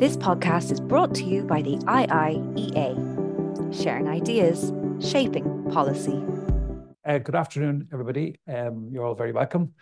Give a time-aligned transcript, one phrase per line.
[0.00, 2.94] This podcast is brought to you by the IIEA,
[3.82, 6.24] sharing ideas, shaping policy.
[7.06, 8.40] Uh, good afternoon, everybody.
[8.48, 9.74] Um, you're all very welcome,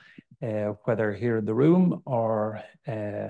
[0.43, 3.29] uh, whether here in the room or uh,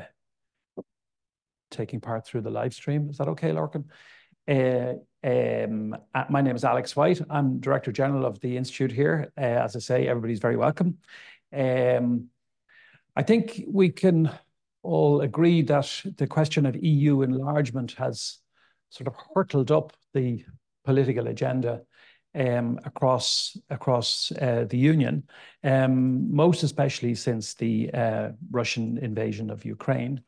[1.71, 3.11] taking part through the live stream.
[3.11, 3.84] Is that okay, Lorcan?
[4.48, 7.20] Uh, um, uh, my name is Alex White.
[7.29, 9.30] I'm Director General of the Institute here.
[9.36, 10.96] Uh, as I say, everybody's very welcome.
[11.55, 12.29] Um,
[13.14, 14.30] I think we can
[14.89, 18.39] all agree that the question of EU enlargement has
[18.89, 20.44] sort of hurtled up the
[20.85, 21.82] political agenda
[22.35, 25.25] um, across across uh, the union,
[25.63, 30.22] um, most especially since the uh, Russian invasion of Ukraine,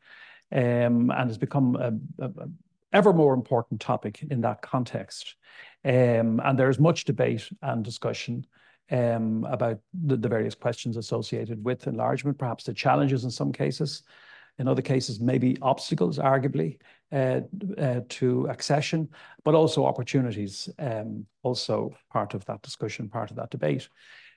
[0.53, 2.49] um, and has become a, a, a,
[2.93, 5.37] ever more important topic in that context.
[5.85, 8.47] Um, and there's much debate and discussion
[8.91, 14.03] um, about the, the various questions associated with enlargement, perhaps the challenges in some cases,
[14.59, 16.79] in other cases, maybe obstacles, arguably,
[17.13, 17.41] uh,
[17.79, 19.09] uh, to accession,
[19.45, 23.89] but also opportunities, um, also part of that discussion, part of that debate.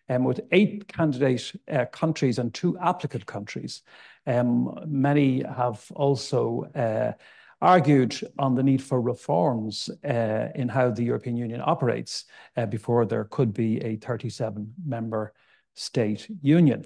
[0.10, 3.84] Um, with eight candidate uh, countries and two applicant countries,
[4.28, 7.14] um, many have also uh,
[7.62, 12.26] argued on the need for reforms uh, in how the European Union operates
[12.58, 15.34] uh, before there could be a 37 member
[15.74, 16.86] state union.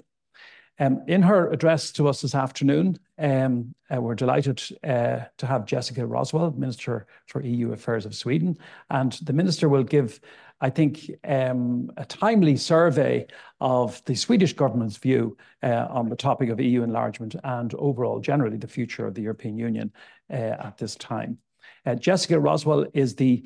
[0.80, 5.64] Um, in her address to us this afternoon, um, uh, we're delighted uh, to have
[5.64, 8.56] Jessika Roswall, Minister for EU Affairs of Sweden,
[8.90, 10.20] and the Minister will give,
[10.60, 13.26] I think, um, a timely survey
[13.60, 18.56] of the Swedish government's view uh, on the topic of EU enlargement and overall, generally,
[18.56, 19.92] the future of the European Union
[20.30, 21.38] uh, at this time.
[21.86, 23.44] Uh, Jessika Roswall is the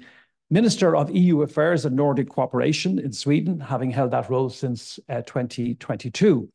[0.51, 5.23] Minister of EU Affairs and Nordic Cooperation in Sweden, having held that role since uh,
[5.23, 6.47] 2022.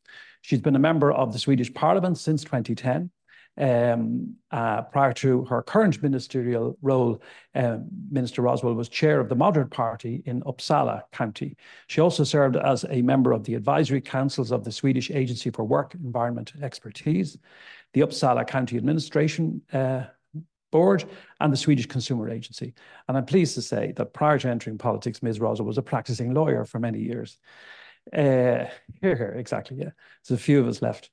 [0.47, 3.11] She's been a member of the Swedish Parliament since 2010.
[3.57, 7.21] Um, uh, prior to her current ministerial role,
[7.53, 11.57] uh, Minister Roswall was chair of the Moderate Party in Uppsala County.
[11.87, 15.65] She also served as a member of the advisory councils of the Swedish Agency for
[15.65, 17.37] Work Environment Expertise,
[17.91, 20.03] the Uppsala County Administration uh,
[20.71, 21.03] Board,
[21.41, 22.73] and the Swedish Consumer Agency.
[23.09, 25.39] And I'm pleased to say that prior to entering politics, Ms.
[25.39, 27.37] Roswall was a practicing lawyer for many years.
[28.13, 28.65] Uh,
[29.01, 29.77] here, here, exactly.
[29.77, 29.91] Yeah,
[30.27, 31.09] there's a few of us left.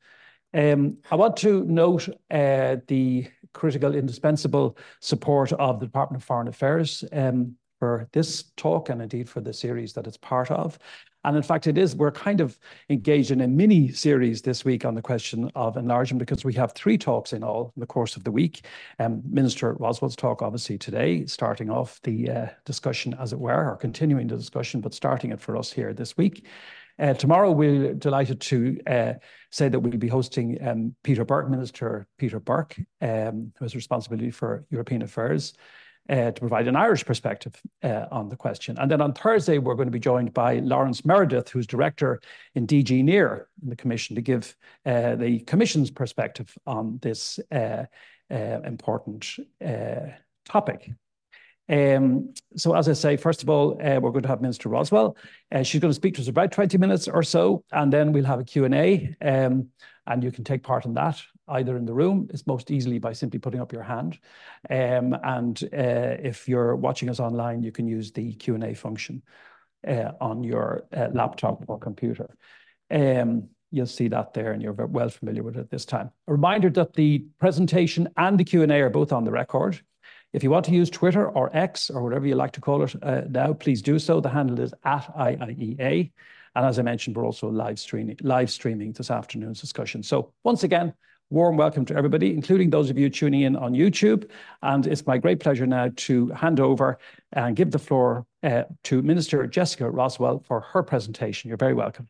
[0.53, 6.49] Um, I want to note uh, the critical, indispensable support of the Department of Foreign
[6.49, 10.79] Affairs um, for this talk and indeed for the series that it's part of.
[11.25, 12.59] And in fact, it is, we're kind of
[12.91, 16.73] engaged in a mini series this week on the question of enlargement because we have
[16.73, 18.67] three talks in all in the course of the week.
[18.99, 23.77] Um, Minister Roswall's talk, obviously, today, starting off the uh, discussion, as it were, or
[23.77, 26.47] continuing the discussion, but starting it for us here this week.
[26.99, 29.15] Uh, tomorrow, we're delighted to uh,
[29.51, 34.31] say that we'll be hosting um, Peter Burke, Minister Peter Burke, um, who has responsibility
[34.31, 35.55] for European affairs,
[36.09, 38.77] uh, to provide an Irish perspective uh, on the question.
[38.79, 42.21] And then on Thursday, we're going to be joined by Lawrence Meredith, who's director
[42.55, 44.55] in DG NEAR in the Commission, to give
[44.87, 47.85] uh, the Commission's perspective on this uh,
[48.31, 49.37] important
[50.45, 50.91] topic.
[51.69, 55.17] Um, so as I say, first of all, uh, we're going to have Minister Roswall.
[55.51, 58.25] Uh, she's going to speak to us about 20 minutes or so, and then we'll
[58.25, 59.69] have a Q&A, um,
[60.07, 62.29] and you can take part in that either in the room.
[62.33, 64.19] It's most easily by simply putting up your hand.
[64.71, 69.23] Um, and uh, if you're watching us online, you can use the Q&A function
[69.87, 72.35] uh, on your uh, laptop or computer.
[72.91, 76.11] Um, you'll see that there, and you're well familiar with it this time.
[76.29, 79.81] A reminder that the presentation and the Q&A are both on the record.
[80.35, 82.93] If you want to use Twitter or X or whatever you like to call it
[83.05, 84.21] uh, now, please do so.
[84.21, 86.11] The handle is at IIEA.
[86.57, 90.03] And as I mentioned, we're also live streaming, live streaming this afternoon's discussion.
[90.03, 90.93] So once again,
[91.31, 94.29] warm welcome to everybody, including those of you tuning in on YouTube.
[94.61, 96.99] And it's my great pleasure now to hand over
[97.33, 101.47] and give the floor uh, to Minister Jessika Roswall for her presentation.
[101.47, 102.09] You're very welcome.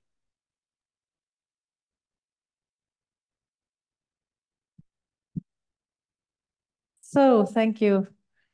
[7.14, 8.08] So thank you.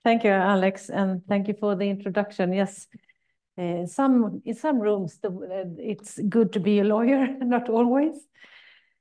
[0.05, 2.53] Thank you, Alex, and thank you for the introduction.
[2.53, 2.87] Yes,
[3.57, 5.31] uh, some in some rooms, the,
[5.79, 8.17] it's good to be a lawyer, not always.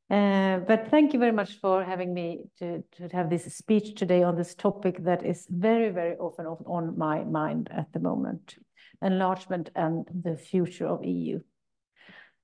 [0.09, 4.23] Uh, but thank you very much for having me to, to have this speech today
[4.23, 8.55] on this topic that is very, very often on my mind at the moment,
[9.01, 11.37] enlargement and the future of EU.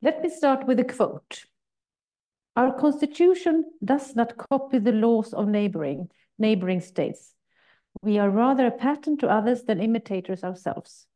[0.01, 1.45] Let me start with a quote.
[2.57, 7.33] Our constitution does not copy the laws of neighboring, neighboring states.
[8.01, 11.07] We are rather a pattern to others than imitators ourselves.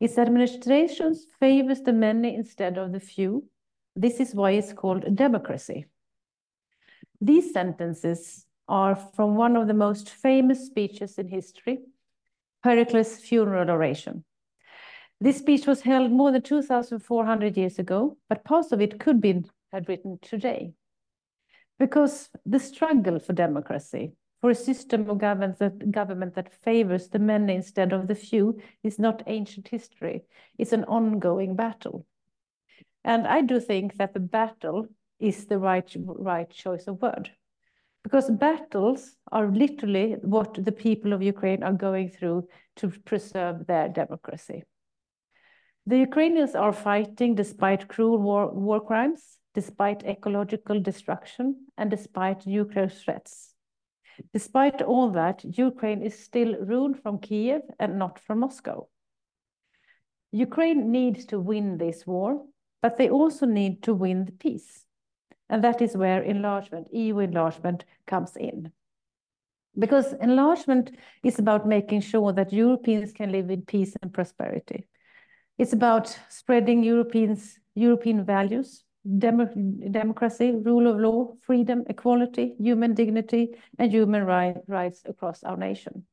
[0.00, 3.48] Its administration favors the many instead of the few.
[3.94, 5.86] This is why it's called democracy.
[7.20, 11.80] These sentences are from one of the most famous speeches in history,
[12.62, 14.24] Pericles' funeral oration.
[15.20, 19.44] This speech was held more than 2,400 years ago, but parts of it could be
[19.72, 20.74] had written today.
[21.78, 24.12] Because the struggle for democracy,
[24.42, 28.58] for a system of government that, government that favors the many instead of the few,
[28.82, 30.24] is not ancient history.
[30.58, 32.04] It's an ongoing battle.
[33.04, 34.88] And I do think that the battle
[35.20, 37.30] is the right, right choice of word.
[38.02, 43.88] Because battles are literally what the people of Ukraine are going through to preserve their
[43.88, 44.64] democracy.
[45.86, 52.88] The Ukrainians are fighting despite cruel war, war crimes, despite ecological destruction, and despite nuclear
[52.88, 53.51] threats.
[54.32, 58.88] Despite all that, Ukraine is still ruled from Kiev and not from Moscow.
[60.32, 62.44] Ukraine needs to win this war,
[62.80, 64.84] but they also need to win the peace.
[65.48, 68.72] And that is where enlargement, EU enlargement, comes in.
[69.78, 70.90] Because enlargement
[71.22, 74.86] is about making sure that Europeans can live in peace and prosperity.
[75.58, 83.90] It's about spreading Europeans, European values, democracy, rule of law, freedom, equality, human dignity, and
[83.90, 86.04] human right, rights across our nation.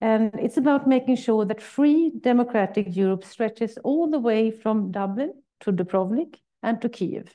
[0.00, 5.32] And it's about making sure that free democratic Europe stretches all the way from Dublin
[5.60, 7.34] to Dubrovnik and to Kiev.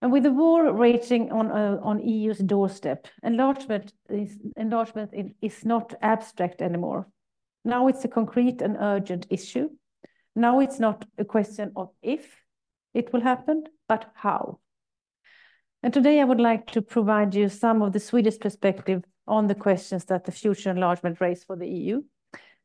[0.00, 5.94] And with the war raging on, uh, on EU's doorstep, enlargement is, enlargement is not
[6.02, 7.08] abstract anymore.
[7.64, 9.70] Now it's a concrete and urgent issue.
[10.38, 12.44] Now it's not a question of if
[12.94, 14.60] it will happen, but how.
[15.82, 19.56] And today I would like to provide you some of the Swedish perspective on the
[19.56, 22.02] questions that the future enlargement raise for the EU.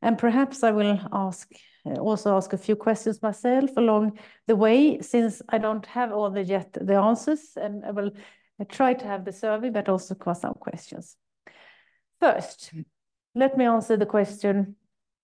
[0.00, 1.50] And perhaps I will ask
[1.98, 6.42] also ask a few questions myself along the way, since I don't have all the
[6.42, 8.12] yet the answers, and I will
[8.70, 11.16] try to have the survey, but also some questions.
[12.20, 12.72] First,
[13.34, 14.76] let me answer the question,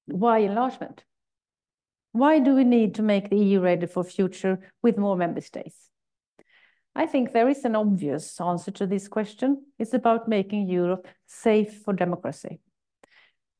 [0.06, 1.04] why enlargement?
[2.12, 5.90] Why do we need to make the EU ready for future with more member states?
[6.94, 9.64] I think there is an obvious answer to this question.
[9.78, 12.60] It's about making Europe safe for democracy.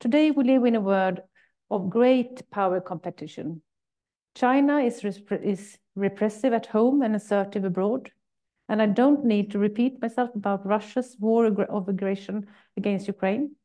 [0.01, 1.21] Today, we live in a world
[1.69, 3.61] of great power competition.
[4.35, 8.11] China is, is repressive at home and assertive abroad.
[8.67, 13.55] And I don't need to repeat myself about Russia's war of aggression against Ukraine.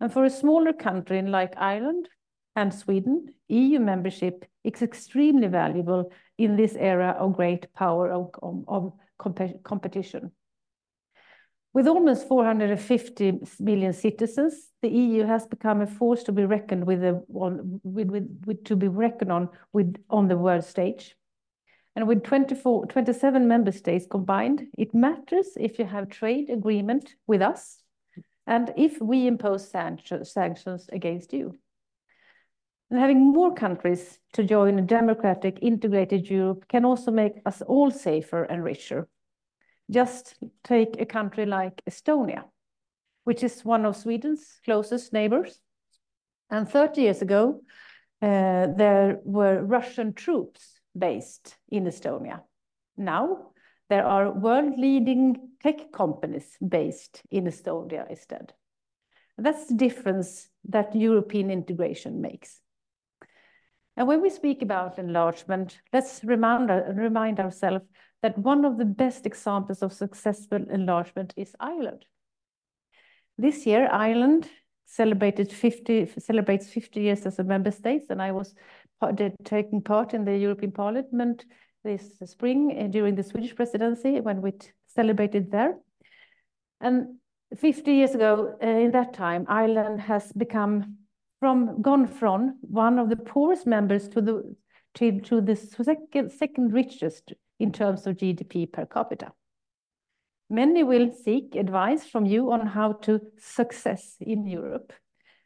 [0.00, 2.08] And for a smaller country like Ireland
[2.54, 8.30] and Sweden, EU membership is extremely valuable in this era of great power of,
[8.68, 8.92] of,
[9.64, 10.32] competition.
[11.72, 17.02] With almost 450 million citizens, the EU has become a force to be reckoned with,
[17.32, 21.16] on, with, with, with, to be reckoned on with on the world stage.
[21.94, 27.42] And with 24, 27 member states combined, it matters if you have trade agreement with
[27.42, 27.82] us
[28.46, 31.58] and if we impose sanctions against you.
[32.92, 37.90] And having more countries to join a democratic, integrated Europe can also make us all
[37.90, 39.08] safer and richer.
[39.90, 42.44] Just take a country like Estonia,
[43.24, 45.58] which is one of Sweden's closest neighbors.
[46.50, 47.62] And 30 years ago,
[48.20, 52.42] uh, there were Russian troops based in Estonia.
[52.98, 53.52] Now,
[53.88, 58.52] there are world-leading tech companies based in Estonia instead.
[59.38, 62.60] That's the difference that European integration makes.
[63.96, 67.84] And when we speak about enlargement, let's remind, remind ourselves
[68.22, 72.06] that one of the best examples of successful enlargement is Ireland.
[73.36, 74.48] This year, Ireland
[74.86, 78.54] celebrated 50, celebrates 50 years as a member state, and I was
[79.44, 81.44] taking part in the European Parliament
[81.84, 84.52] this spring uh, during the Swedish presidency when we
[84.86, 85.76] celebrated there.
[86.80, 87.16] And
[87.56, 90.98] 50 years ago, uh, in that time, Ireland has become
[91.42, 94.54] from gone from one of the poorest members to the
[94.94, 99.32] to, to the second, second richest in terms of GDP per capita.
[100.48, 104.92] Many will seek advice from you on how to success in Europe,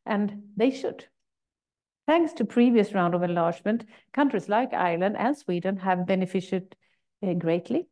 [0.04, 1.06] and they should.
[2.06, 6.76] Thanks to previous round of enlargement, countries like Ireland and Sweden have benefited
[7.26, 7.88] uh, greatly.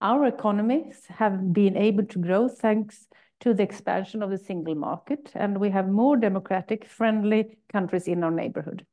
[0.00, 3.06] Our economies have been able to grow thanks
[3.40, 8.22] to the expansion of the single market, and we have more democratic, friendly countries in
[8.22, 8.86] our neighborhood.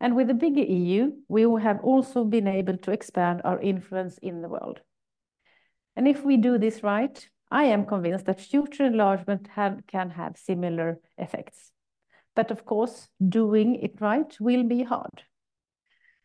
[0.00, 4.42] And with the bigger EU, we have also been able to expand our influence in
[4.42, 4.80] the world.
[5.94, 10.36] And if we do this right, I am convinced that future enlargement have, can have
[10.36, 11.70] similar effects.
[12.34, 15.24] But of course, doing it right will be hard.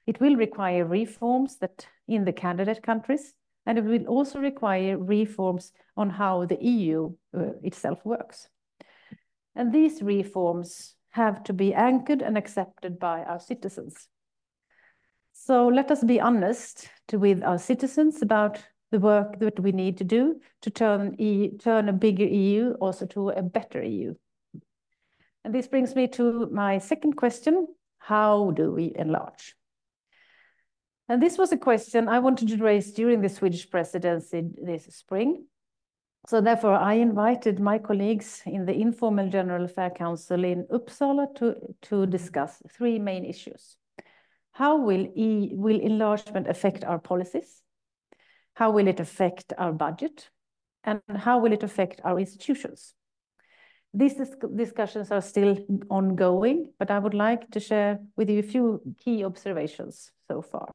[0.05, 3.33] It will require reforms that in the candidate countries
[3.67, 8.47] and it will also require reforms on how the EU uh, itself works.
[9.55, 14.07] And these reforms have to be anchored and accepted by our citizens.
[15.33, 18.57] So let us be honest to, with our citizens about
[18.91, 23.05] the work that we need to do to turn, e, turn a bigger EU also
[23.07, 24.15] to a better EU.
[25.43, 27.67] And this brings me to my second question,
[27.99, 29.55] how do we enlarge?
[31.09, 35.45] And this was a question I wanted to raise during the Swedish presidency this spring.
[36.27, 41.55] So therefore, I invited my colleagues in the informal General Affair Council in Uppsala to,
[41.83, 43.77] to discuss three main issues.
[44.51, 47.61] How will, e, will enlargement affect our policies?
[48.55, 50.29] How will it affect our budget?
[50.83, 52.93] And how will it affect our institutions?
[53.93, 54.15] These
[54.55, 55.57] discussions are still
[55.89, 60.67] ongoing, but I would like to share with you a few key observations so far.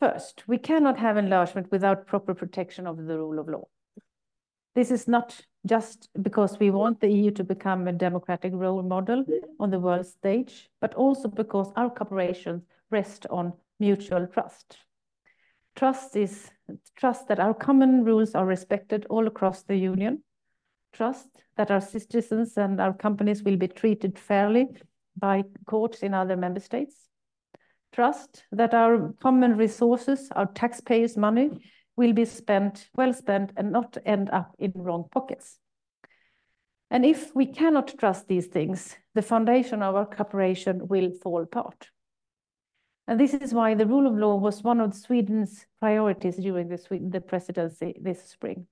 [0.00, 3.68] First, we cannot have enlargement without proper protection of the rule of law.
[4.74, 9.24] This is not just because we want the EU to become a democratic role model
[9.58, 14.78] on the world stage, but also because our cooperation rests on mutual trust.
[15.74, 16.50] Trust is
[16.96, 20.22] trust that our common rules are respected all across the Union,
[20.92, 24.68] trust that our citizens and our companies will be treated fairly
[25.16, 27.07] by courts in other member states,
[27.92, 31.50] trust that our common resources, our taxpayers' money,
[31.96, 35.58] will be spent, well spent, and not end up in wrong pockets.
[36.90, 41.90] And if we cannot trust these things, the foundation of our cooperation will fall apart.
[43.06, 46.78] And this is why the rule of law was one of Sweden's priorities during the,
[46.78, 48.66] Sweden, the presidency this spring.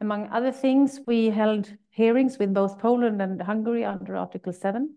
[0.00, 4.94] Among other things, we held hearings with both Poland and Hungary under Article 7,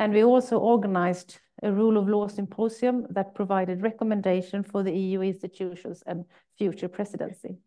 [0.00, 5.20] and we also organized a rule of law symposium that provided recommendation for the EU
[5.20, 6.24] institutions and
[6.56, 7.58] future presidency.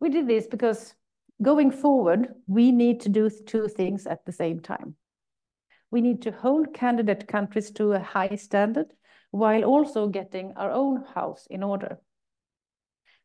[0.00, 0.94] We did this because
[1.42, 4.94] going forward, we need to do two things at the same time.
[5.90, 8.92] We need to hold candidate countries to a high standard
[9.32, 11.98] while also getting our own house in order.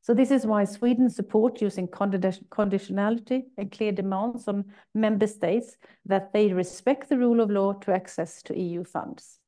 [0.02, 4.66] So this is why Sweden support using conditionality and clear demands on
[4.96, 9.40] member states that they respect the rule of law to access to EU funds.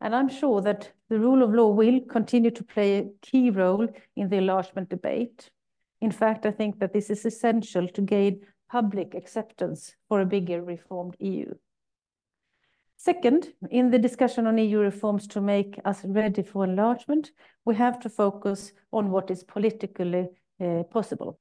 [0.00, 3.86] And I'm sure that the rule of law will continue to play a key role
[4.16, 5.48] in the enlargement debate.
[6.00, 10.60] In fact, I think that this is essential to gain public acceptance for a bigger
[10.60, 11.54] reformed EU.
[13.04, 17.32] Second, in the discussion on EU reforms to make us ready for enlargement,
[17.64, 20.28] we have to focus on what is politically
[20.60, 21.36] uh, possible.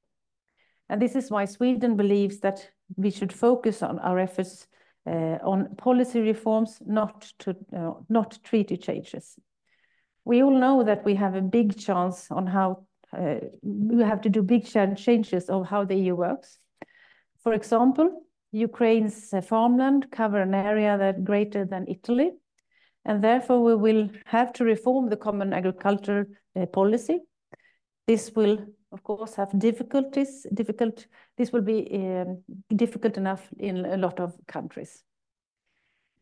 [0.89, 4.65] And this is why Sweden believes that we should focus on our efforts
[5.06, 9.38] uh, on policy reforms, not to uh, not treaty changes.
[10.25, 14.30] We all know that we have a big chance on how uh, we have to
[14.30, 16.58] do big changes of how the EU works.
[17.44, 22.31] For example, Ukraine's farmland cover an area that greater than Italy,
[23.05, 26.27] and therefore we will have to reform the common agriculture
[26.74, 27.20] policy.
[28.08, 30.46] This will, of course, have difficulties.
[30.53, 31.08] Difficult.
[31.38, 32.43] This will be um,
[32.75, 35.03] difficult enough in a lot of countries.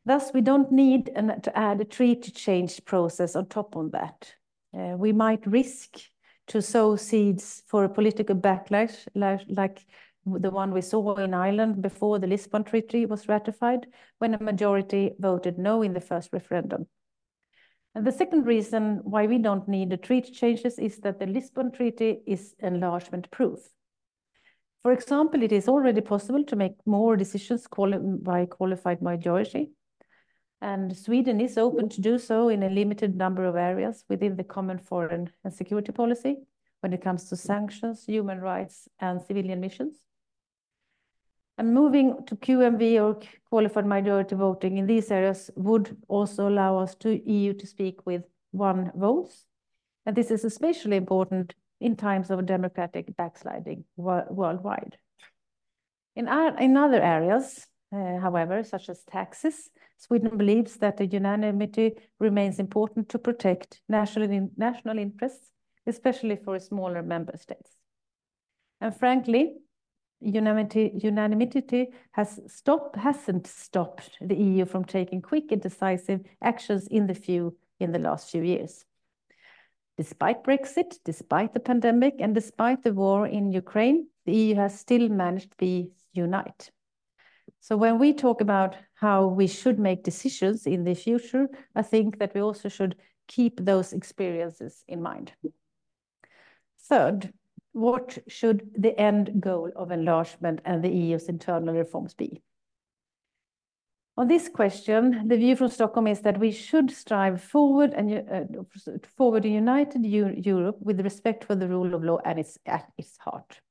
[0.05, 4.33] Thus, we don't need an, to add a treaty change process on top of that.
[4.73, 5.99] Uh, we might risk
[6.47, 9.85] to sow seeds for a political backlash like, like
[10.25, 13.87] the one we saw in Ireland before the Lisbon Treaty was ratified,
[14.19, 16.87] when a majority voted no in the first referendum.
[17.95, 21.71] And the second reason why we don't need the treaty changes is that the Lisbon
[21.71, 23.59] Treaty is enlargement proof.
[24.83, 29.71] For example, it is already possible to make more decisions quali by qualified majority.
[30.61, 34.43] And Sweden is open to do so in a limited number of areas within the
[34.43, 36.37] common foreign and security policy
[36.81, 39.97] when it comes to sanctions, human rights, and civilian missions.
[41.59, 46.95] And moving to QMV or qualified majority voting in these areas would also allow us
[46.95, 49.33] to EU to speak with one vote.
[50.05, 54.97] And this is especially important in times of democratic backsliding worldwide.
[56.15, 61.91] In, our, in other areas, uh, however, such as taxes, Sweden believes that the unanimity
[62.19, 65.51] remains important to protect national, national interests,
[65.85, 67.71] especially for smaller member states.
[68.79, 69.57] And frankly,
[70.21, 77.07] unanimity, unanimity has stop, hasn't stopped the EU from taking quick and decisive actions in
[77.07, 78.85] the few in the last few years.
[79.97, 85.09] Despite Brexit, despite the pandemic, and despite the war in Ukraine, the EU has still
[85.09, 86.71] managed to be unite.
[87.59, 92.19] So when we talk about how we should make decisions in the future, I think
[92.19, 92.95] that we also should
[93.27, 95.33] keep those experiences in mind.
[96.87, 97.33] Third,
[97.73, 102.41] what should the end goal of enlargement and the EU's internal reforms be?
[104.17, 108.63] On this question, the view from Stockholm is that we should strive forward and uh,
[109.15, 113.17] forward a united Europe with respect for the rule of law and its at its
[113.19, 113.61] heart.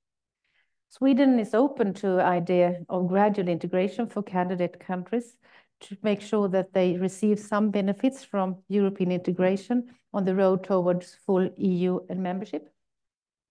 [0.88, 5.36] Sweden is open to idea of gradual integration for candidate countries
[5.80, 11.14] to make sure that they receive some benefits from European integration on the road towards
[11.26, 12.72] full EU and membership.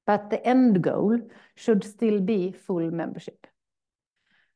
[0.08, 1.20] But the end goal
[1.56, 3.46] should still be full membership.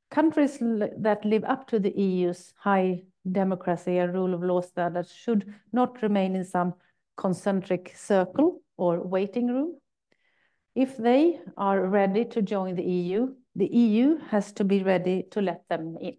[0.10, 5.54] Countries that live up to the EU's high democracy and rule of law standards should
[5.72, 6.74] not remain in some
[7.18, 9.76] concentric circle or waiting room.
[10.74, 15.42] If they are ready to join the EU, the EU has to be ready to
[15.42, 16.16] let them in.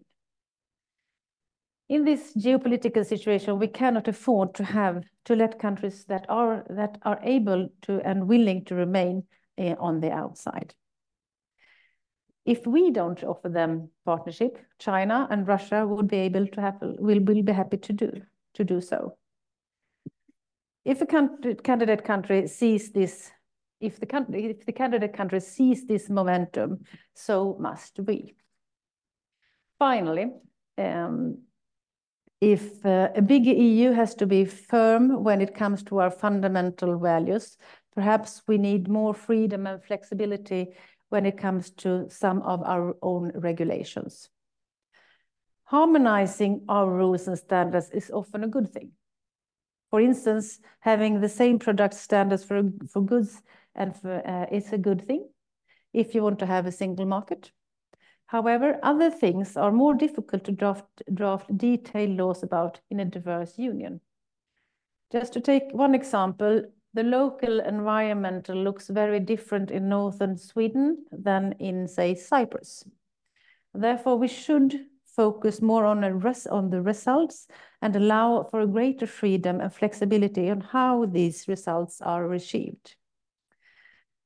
[1.93, 6.97] In this geopolitical situation, we cannot afford to have to let countries that are that
[7.03, 9.25] are able to and willing to remain
[9.59, 10.73] uh, on the outside.
[12.45, 17.19] If we don't offer them partnership, China and Russia would be able to have will,
[17.19, 18.11] will be happy to do
[18.55, 19.15] to do so.
[20.83, 23.29] If a country, candidate country sees this,
[23.79, 28.33] if the country, if the candidate country sees this momentum, so must we.
[29.77, 30.31] Finally,
[30.79, 31.37] um,
[32.43, 36.99] if uh, a bigger EU has to be firm when it comes to our fundamental
[36.99, 37.57] values,
[37.95, 40.67] perhaps we need more freedom and flexibility
[41.07, 44.29] when it comes to some of our own regulations.
[45.63, 48.91] Harmonizing our rules and standards is often a good thing.
[49.89, 53.41] For instance, having the same product standards for, for goods
[53.73, 55.29] and for, uh, is a good thing
[55.93, 57.51] if you want to have a single market.
[58.25, 63.57] However, other things are more difficult to draft, draft detailed laws about in a diverse
[63.59, 64.01] union.
[65.11, 66.63] Just to take one example,
[66.93, 72.83] the local environment looks very different in northern Sweden than in, say, Cyprus.
[73.73, 77.47] Therefore, we should focus more on, on the results
[77.81, 82.95] and allow for a greater freedom and flexibility on how these results are achieved.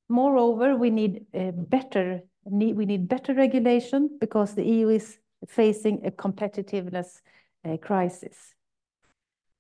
[0.10, 6.06] Moreover, we need a better need, we need better regulation because the EU is facing
[6.06, 7.22] a competitiveness
[7.66, 8.56] uh, crisis.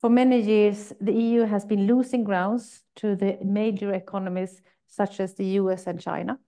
[0.02, 5.34] For many years, the EU has been losing grounds to the major economies such as
[5.34, 6.39] the US and China.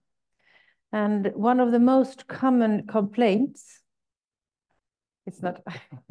[0.92, 3.80] And one of the most common complaints,
[5.26, 5.60] it's not,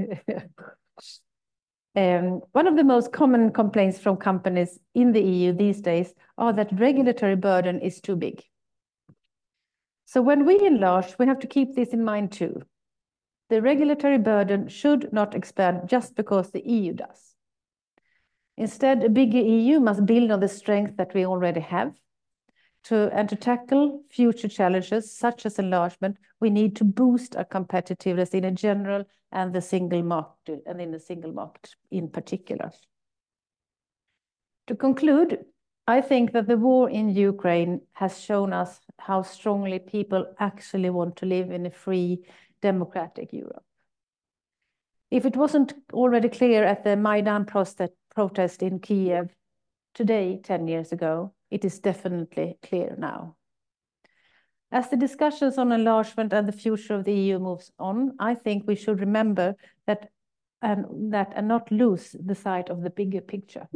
[1.96, 6.54] um, one of the most common complaints from companies in the EU these days are
[6.54, 8.44] that regulatory burden is too big.
[10.10, 12.64] So when we enlarge, we have to keep this in mind too.
[13.52, 17.36] The regulatory burden should not expand just because the EU does.
[18.58, 21.94] Instead, a bigger EU must build on the strength that we already have.
[22.86, 28.34] To, and to tackle future challenges such as enlargement, we need to boost our competitiveness
[28.34, 32.72] in a general and the single market, and in the single market in particular.
[34.66, 35.46] To conclude,
[35.90, 41.16] I think that the war in Ukraine has shown us how strongly people actually want
[41.16, 42.20] to live in a free,
[42.62, 43.64] democratic Europe.
[45.10, 49.36] If it wasn't already clear at the Maidan protest in Kiev
[49.96, 53.36] today, 10 years ago, it is definitely clear now.
[54.72, 58.68] As the discussions on enlargement and the future of the EU moves on, I think
[58.68, 59.56] we should remember
[59.88, 60.12] that
[60.62, 63.68] and that and not lose the sight of the bigger picture.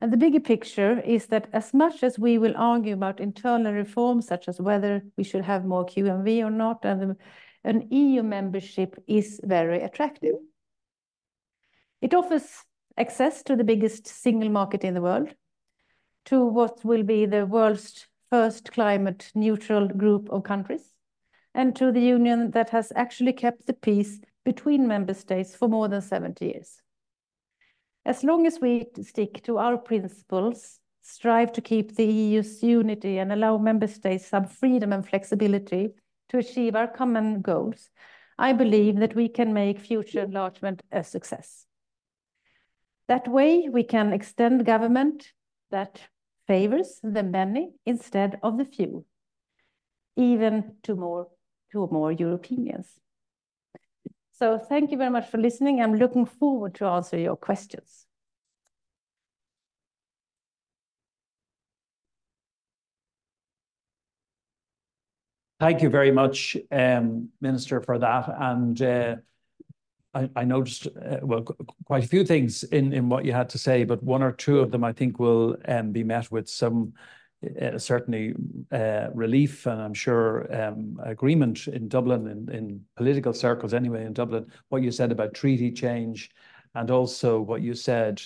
[0.00, 4.26] And the bigger picture is that as much as we will argue about internal reforms,
[4.26, 7.16] such as whether we should have more QMV or not, and
[7.64, 10.36] an EU membership is very attractive.
[12.00, 12.64] It offers
[12.96, 15.34] access to the biggest single market in the world,
[16.26, 20.94] to what will be the world's first climate neutral group of countries,
[21.54, 25.88] and to the union that has actually kept the peace between member states for more
[25.88, 26.80] than 70 years.
[28.04, 33.32] As long as we stick to our principles, strive to keep the EU's unity and
[33.32, 35.90] allow member states some freedom and flexibility
[36.30, 37.90] to achieve our common goals,
[38.38, 41.66] I believe that we can make future enlargement a success.
[43.08, 45.32] That way, we can extend government
[45.70, 46.00] that
[46.46, 49.04] favors the many instead of the few,
[50.16, 51.28] even to more,
[51.72, 53.00] to more Europeans.
[54.40, 55.82] So thank you very much for listening.
[55.82, 58.06] I'm looking forward to answer your questions.
[65.60, 68.34] Thank you very much, um, Minister, for that.
[68.34, 69.16] And uh,
[70.14, 71.42] I, I, noticed, uh, well,
[71.84, 74.60] quite a few things in, in what you had to say, but one or two
[74.60, 76.94] of them I think will um, be met with some
[77.60, 78.34] uh, certainly
[78.70, 84.12] uh, relief and I'm sure um, agreement in Dublin, in, in political circles anyway in
[84.12, 86.30] Dublin, what you said about treaty change
[86.74, 88.20] and also what you said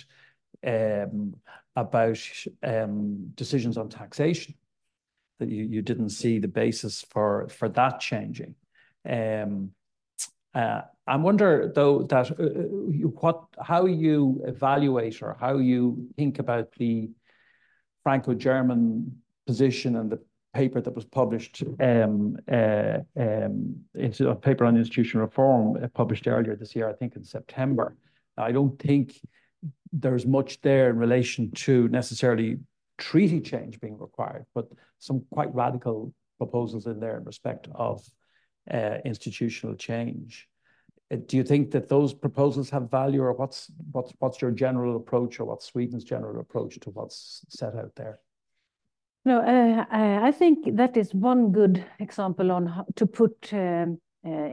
[0.66, 1.34] um,
[1.76, 2.18] about
[2.62, 4.54] um, decisions on taxation,
[5.38, 8.54] that you, you didn't see the basis for, for that changing.
[9.08, 9.70] Um,
[10.54, 16.38] uh, I wonder, though, that uh, uh what how you evaluate or how you think
[16.38, 17.10] about the
[18.04, 20.20] Franco-German position and the
[20.54, 26.54] paper that was published, um, uh, um, a paper on institutional reform uh, published earlier
[26.54, 27.96] this year, I think in September.
[28.38, 29.20] I don't think
[29.92, 32.58] there's much there in relation to necessarily
[32.98, 38.02] treaty change being required, but some quite radical proposals in there in respect of
[38.72, 40.48] uh, institutional change.
[41.14, 45.44] Uh, do you think that those proposals have value, or what's your general approach, or
[45.44, 48.18] what's Sweden's general approach to what's set out there?
[49.24, 54.48] No, uh, I think that is one good example on how to put um, uh,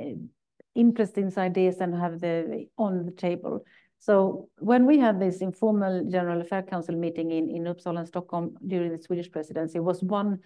[0.75, 3.65] interesting ideas and have the on the table.
[3.99, 8.55] So when we had this informal General Affairs Council meeting in, in Uppsala and Stockholm
[8.65, 10.39] during the Swedish presidency, was one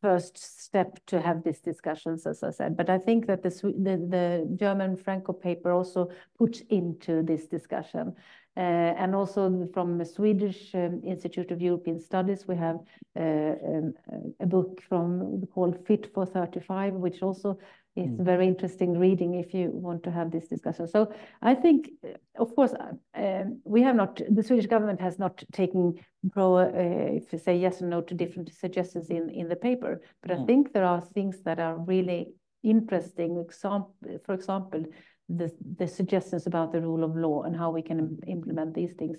[0.00, 2.76] first step to have these discussions, as I said.
[2.76, 8.14] But I think that the, the, the German Franco paper also puts into this discussion.
[8.56, 12.78] Uh, and also from the Swedish um, Institute of European Studies, we have
[13.14, 13.94] uh, um,
[14.40, 17.58] a book from called Fit for 35, which also
[17.96, 18.24] is mm.
[18.24, 20.86] very interesting reading if you want to have this discussion.
[20.86, 25.18] So I think, uh, of course, uh, um, we have not, the Swedish government has
[25.18, 25.94] not taken
[26.32, 30.02] pro, uh, if you say yes or no to different suggestions in, in the paper,
[30.22, 30.42] but mm.
[30.42, 32.28] I think there are things that are really
[32.62, 33.38] interesting.
[33.38, 34.84] Example, for example,
[35.28, 39.18] the, the suggestions about the rule of law and how we can implement these things.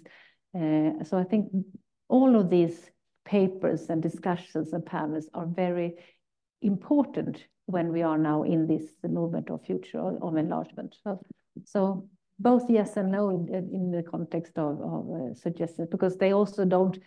[0.55, 1.51] Uh, so I think
[2.07, 2.79] all of these
[3.25, 5.95] papers and discussions and panels are very
[6.61, 10.95] important when we are now in this movement of future of enlargement.
[11.65, 16.65] So, both yes and no in, the context of, of uh, suggestions, because they also
[16.65, 16.97] don't,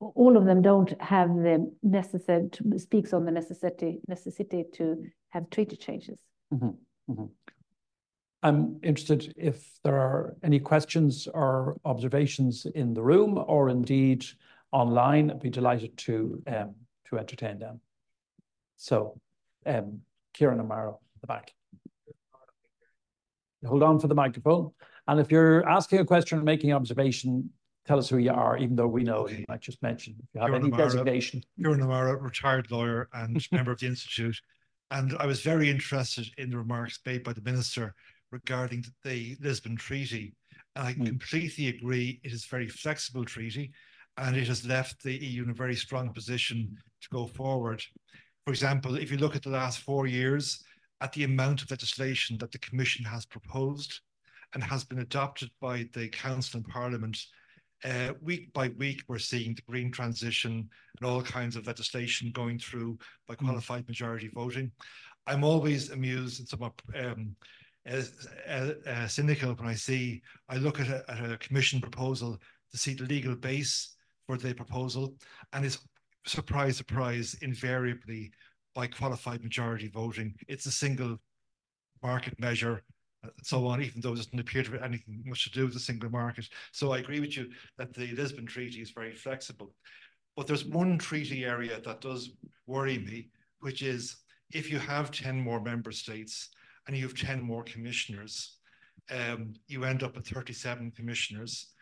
[0.00, 5.76] all of them don't have the necessary, speaks on the necessity, necessity to have treaty
[5.76, 6.20] changes.
[6.50, 6.74] Mm -hmm.
[7.06, 7.28] Mm -hmm.
[8.42, 14.24] I'm interested if there are any questions or observations in the room or indeed
[14.70, 15.30] online.
[15.30, 16.12] I'd be delighted to
[16.46, 16.74] um,
[17.08, 17.80] to entertain them.
[18.76, 19.20] So
[19.66, 20.00] um,
[20.34, 21.52] Kieran O'Mara at the back.
[23.64, 24.70] Hold on for the microphone.
[25.08, 27.50] And if you're asking a question or making an observation,
[27.86, 30.40] tell us who you are, even though we know you might just mention if you
[30.40, 31.42] have Kieran any O'Mara, designation.
[31.58, 34.38] Kieran O'Mara, retired lawyer and member of the Institute.
[34.90, 37.94] And I was very interested in the remarks made by the Minister
[38.30, 40.34] regarding the Lisbon Treaty.
[40.76, 41.06] And I mm.
[41.06, 42.20] completely agree.
[42.22, 43.72] It is a very flexible treaty
[44.18, 47.82] and it has left the EU in a very strong position to go forward.
[48.46, 50.62] For example, if you look at the last four years,
[51.00, 54.00] at the amount of legislation that the Commission has proposed
[54.54, 57.18] and has been adopted by the Council and Parliament,
[57.84, 62.56] uh, week by week, we're seeing the green transition and all kinds of legislation going
[62.60, 63.46] through by hmm.
[63.46, 64.70] qualified majority voting.
[65.26, 67.34] I'm always amused and somewhat um,
[67.90, 72.38] uh, uh, cynical when I see, I look at a, at a commission proposal
[72.70, 73.96] to see the legal base
[74.28, 75.14] for the proposal,
[75.52, 75.78] and it's
[76.26, 78.32] surprise, surprise, invariably
[78.74, 80.34] by qualified majority voting.
[80.48, 81.18] It's a single
[82.02, 82.82] market measure
[83.22, 85.74] and so on, even though it doesn't appear to have anything much to do with
[85.74, 86.48] the single market.
[86.72, 89.74] So I agree with you that the Lisbon Treaty is very flexible.
[90.36, 92.30] But there's one treaty area that does
[92.66, 94.16] worry me, which is
[94.52, 96.50] if you have 10 more member states
[96.86, 98.58] and you have 10 more commissioners,
[99.10, 101.72] um, you end up with 37 commissioners.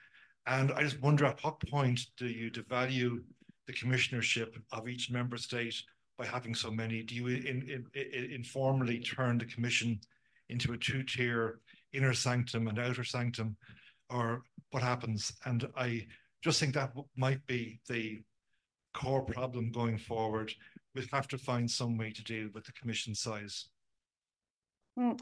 [0.46, 3.22] And I just wonder at what point do you devalue
[3.66, 5.74] the commissionership of each member state
[6.18, 7.02] by having so many?
[7.02, 10.00] Do you in, in, in, informally turn the commission
[10.48, 11.60] into a two-tier
[11.92, 13.56] inner sanctum and outer sanctum,
[14.10, 15.32] or what happens?
[15.44, 16.06] And I
[16.42, 18.22] just think that might be the
[18.92, 20.52] core problem going forward.
[20.94, 23.68] We'll have to find some way to deal with the commission size.
[24.98, 25.18] Mm.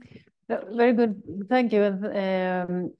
[0.48, 1.22] Very good.
[1.48, 1.85] Thank you.
[1.85, 2.92] Um,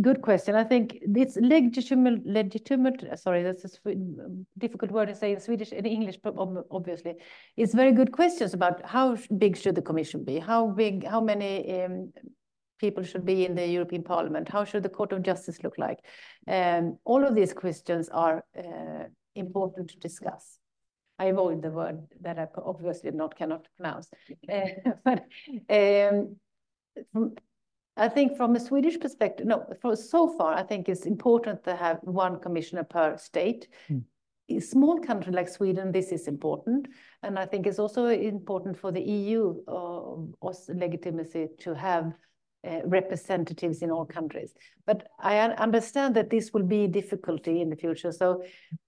[0.00, 0.54] Good question.
[0.54, 3.94] I think it's legitimate, legitimate, sorry, that's a
[4.56, 7.14] difficult word to say in Swedish and English, obviously.
[7.56, 10.38] It's very good questions about how big should the commission be?
[10.38, 12.12] How big, how many um,
[12.78, 14.48] people should be in the European Parliament?
[14.48, 15.98] How should the Court of Justice look like?
[16.48, 20.58] Um, all of these questions are uh, important to discuss.
[21.18, 24.08] I avoid the word that I obviously not cannot pronounce.
[24.50, 24.60] Uh,
[25.04, 25.24] but
[25.68, 26.36] um,
[28.00, 31.76] I think from a Swedish perspective, no, for so far, I think it's important to
[31.76, 33.68] have one commissioner per state.
[33.90, 34.04] Mm.
[34.48, 36.88] a small country like Sweden, this is important.
[37.22, 42.14] And I think it's also important for the EU uh, legitimacy to have
[42.66, 44.54] uh, representatives in all countries.
[44.86, 48.12] But I understand that this will be a difficulty in the future.
[48.12, 48.42] So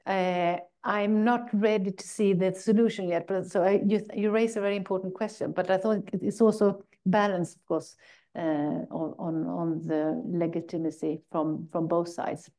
[0.07, 3.27] uh, I'm not ready to see the solution yet.
[3.27, 5.53] But so I, you, you raise a very important question.
[5.53, 7.97] But I thought it's also balanced, of course,
[8.35, 12.51] on, on, on the legitimacy from, from both sides.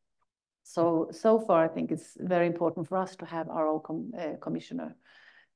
[0.63, 4.37] So, so far, I think it's very important for us to have our own uh,
[4.41, 4.95] commissioner.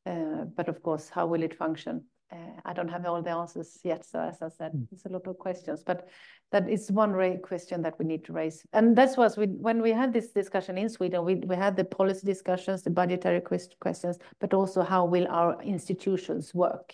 [0.05, 2.03] Uh, but of course, how will it function?
[2.31, 4.05] Uh, I don't have all the answers yet.
[4.05, 4.85] So as I said, mm.
[4.91, 6.09] it's a lot of questions, but
[6.51, 8.65] that is one question that we need to raise.
[8.73, 11.85] And that's what we, when we had this discussion in Sweden, we, we had the
[11.85, 13.41] policy discussions, the budgetary
[13.79, 16.93] questions, but also how will our institutions work?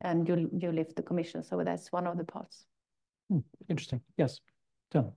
[0.00, 1.42] And you, you lift the commission.
[1.42, 2.64] So that's one of the parts.
[3.30, 3.38] Hmm.
[3.68, 4.00] Interesting.
[4.16, 4.40] Yes.
[4.90, 5.12] Done.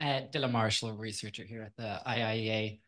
[0.00, 2.80] Uh, Dylan Marshall, researcher here at the IIEA.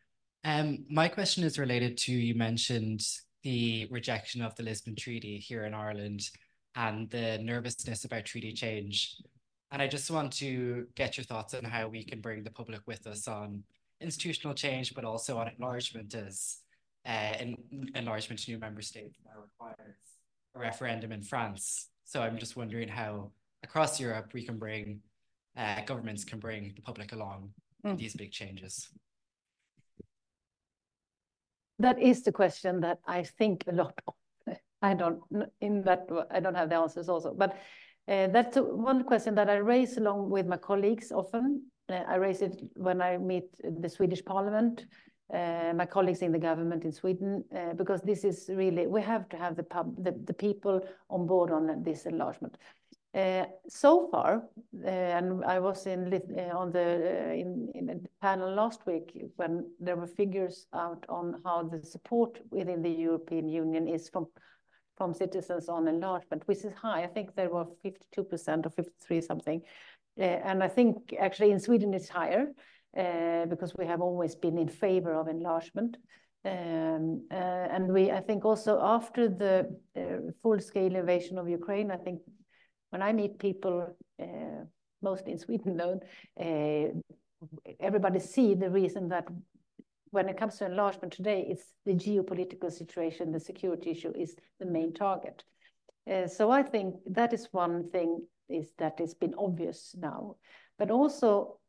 [0.43, 3.01] Um, my question is related to you mentioned
[3.43, 6.29] the rejection of the Lisbon Treaty here in Ireland
[6.75, 9.15] and the nervousness about treaty change.
[9.71, 12.81] And I just want to get your thoughts on how we can bring the public
[12.85, 13.63] with us on
[14.01, 16.57] institutional change, but also on enlargement as
[17.07, 17.55] uh, in,
[17.95, 19.97] enlargement to new member states now requires
[20.55, 21.89] a referendum in France.
[22.03, 23.31] So I'm just wondering how
[23.63, 25.01] across Europe we can bring
[25.57, 27.51] uh, governments can bring the public along
[27.85, 27.97] mm.
[27.97, 28.89] these big changes?
[31.79, 34.13] That is the question that I think a lot of.
[34.81, 35.21] I don't
[35.61, 37.57] in that I don't have the answers also, but
[38.07, 41.71] uh, that's one question that I raise along with my colleagues often.
[41.89, 43.45] Uh, I raise it when I meet
[43.81, 44.85] the Swedish Parliament,
[45.33, 49.27] uh, my colleagues in the government in Sweden, uh, because this is really we have
[49.29, 52.57] to have the pub the, the people on board on this enlargement.
[53.15, 54.43] Uh, so far,
[54.83, 59.95] uh, and I was in uh, on the in in panel last week when there
[59.95, 64.27] were figures out on how the support within the European Union is from
[64.97, 67.03] from citizens on enlargement, which is high.
[67.03, 69.61] I think there were 52% or 53 something.
[70.17, 72.47] And I think actually in Sweden it's higher
[72.93, 75.97] because we have always been in favor of enlargement.
[76.45, 81.97] Um, uh, and we, I think also after the uh, full-scale invasion of Ukraine, I
[81.97, 82.21] think
[82.91, 84.65] when I meet people, uh,
[85.01, 85.99] mostly in Sweden, though,
[86.39, 86.91] uh,
[87.79, 89.27] everybody see the reason that
[90.11, 94.65] when it comes to enlargement today, it's the geopolitical situation, the security issue is the
[94.65, 95.43] main target.
[96.09, 100.35] Uh, so I think that is one thing is that it's been obvious now,
[100.77, 101.59] but also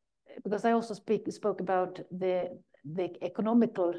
[0.43, 3.95] because I also speak spoke about the the economical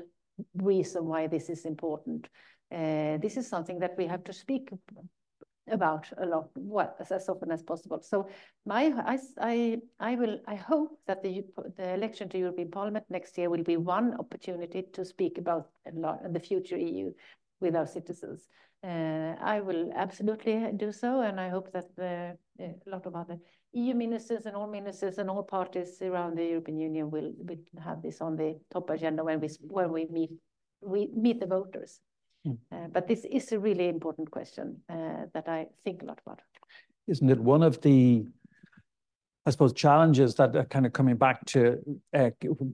[0.56, 2.28] reason why this is important.
[2.72, 4.70] Uh, this is something that we have to speak
[5.70, 8.00] about a lot, well, as, as often as possible.
[8.02, 8.30] So
[8.66, 11.44] my, I, I, I will, I hope that the,
[11.78, 16.40] the election to European Parliament next year will be one opportunity to speak about the
[16.40, 17.12] future EU
[17.60, 18.48] with our citizens.
[18.84, 23.38] Uh, I will absolutely do so, and I hope that the, a lot of other
[23.74, 28.02] EU ministers and all ministers and all parties around the European Union will, will have
[28.02, 30.32] this on the top agenda when we when we meet
[30.82, 32.00] we meet the voters.
[32.46, 32.58] Mm.
[32.72, 36.42] Uh, but this is a really important question uh, that I think a lot about.
[37.08, 38.26] Isn't it one of the,
[39.48, 41.80] I suppose, challenges that are kind of coming back to
[42.14, 42.32] a uh,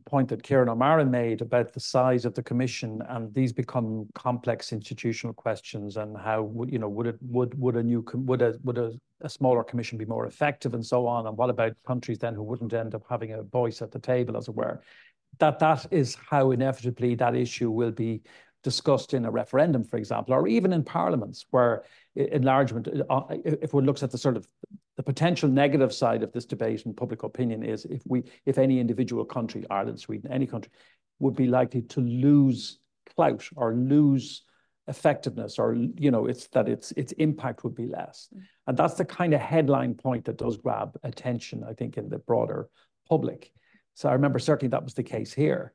[0.07, 4.73] point that Kieran O'Mara made about the size of the commission, and these become complex
[4.73, 8.79] institutional questions, and how you know would it would would a new would a would
[8.79, 12.33] a, a smaller commission be more effective, and so on, and what about countries then
[12.33, 14.81] who wouldn't end up having a voice at the table, as it were?
[15.38, 18.23] That that is how inevitably that issue will be
[18.63, 21.83] discussed in a referendum, for example, or even in parliaments where
[22.15, 24.47] enlargement, uh, uh, if one looks at the sort of
[24.97, 28.79] the potential negative side of this debate in public opinion is if we, if any
[28.79, 30.71] individual country, Ireland, Sweden, any country,
[31.19, 32.79] would be likely to lose
[33.15, 34.43] clout or lose
[34.88, 38.41] effectiveness or you know it's that its its impact would be less mm.
[38.67, 42.17] and that's the kind of headline point that does grab attention i think in the
[42.17, 42.67] broader
[43.08, 43.53] public
[43.93, 45.73] so i remember certainly that was the case here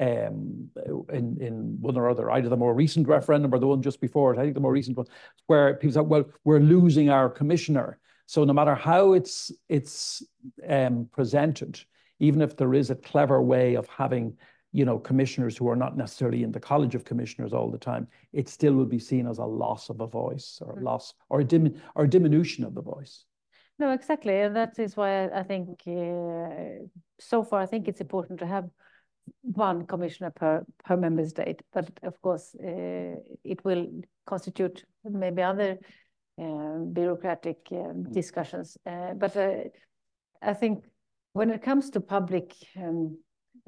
[0.00, 0.70] um,
[1.12, 4.32] in, in one or other, either the more recent referendum or the one just before
[4.32, 5.06] it, I think the more recent one,
[5.46, 7.98] where people said, well, we're losing our commissioner.
[8.28, 10.22] So no matter how it's, it's
[10.68, 11.80] um, presented,
[12.18, 14.36] even if there is a clever way of having
[14.70, 18.06] you know, commissioners who are not necessarily in the College of Commissioners all the time,
[18.34, 20.84] it still will be seen as a loss of a voice or a mm.
[20.84, 23.24] loss or a, dim, or a diminution of the voice.
[23.78, 24.38] No, exactly.
[24.42, 26.84] And that is why I think uh,
[27.18, 28.68] so far, I think it's important to have
[29.40, 31.62] one commissioner per, per member state.
[31.72, 33.86] But of course, uh, it will
[34.26, 35.78] constitute maybe other
[36.38, 38.76] bureaucratic uh, discussions.
[38.86, 39.64] Uh, but uh,
[40.40, 40.84] I think
[41.32, 43.18] when it comes to public um,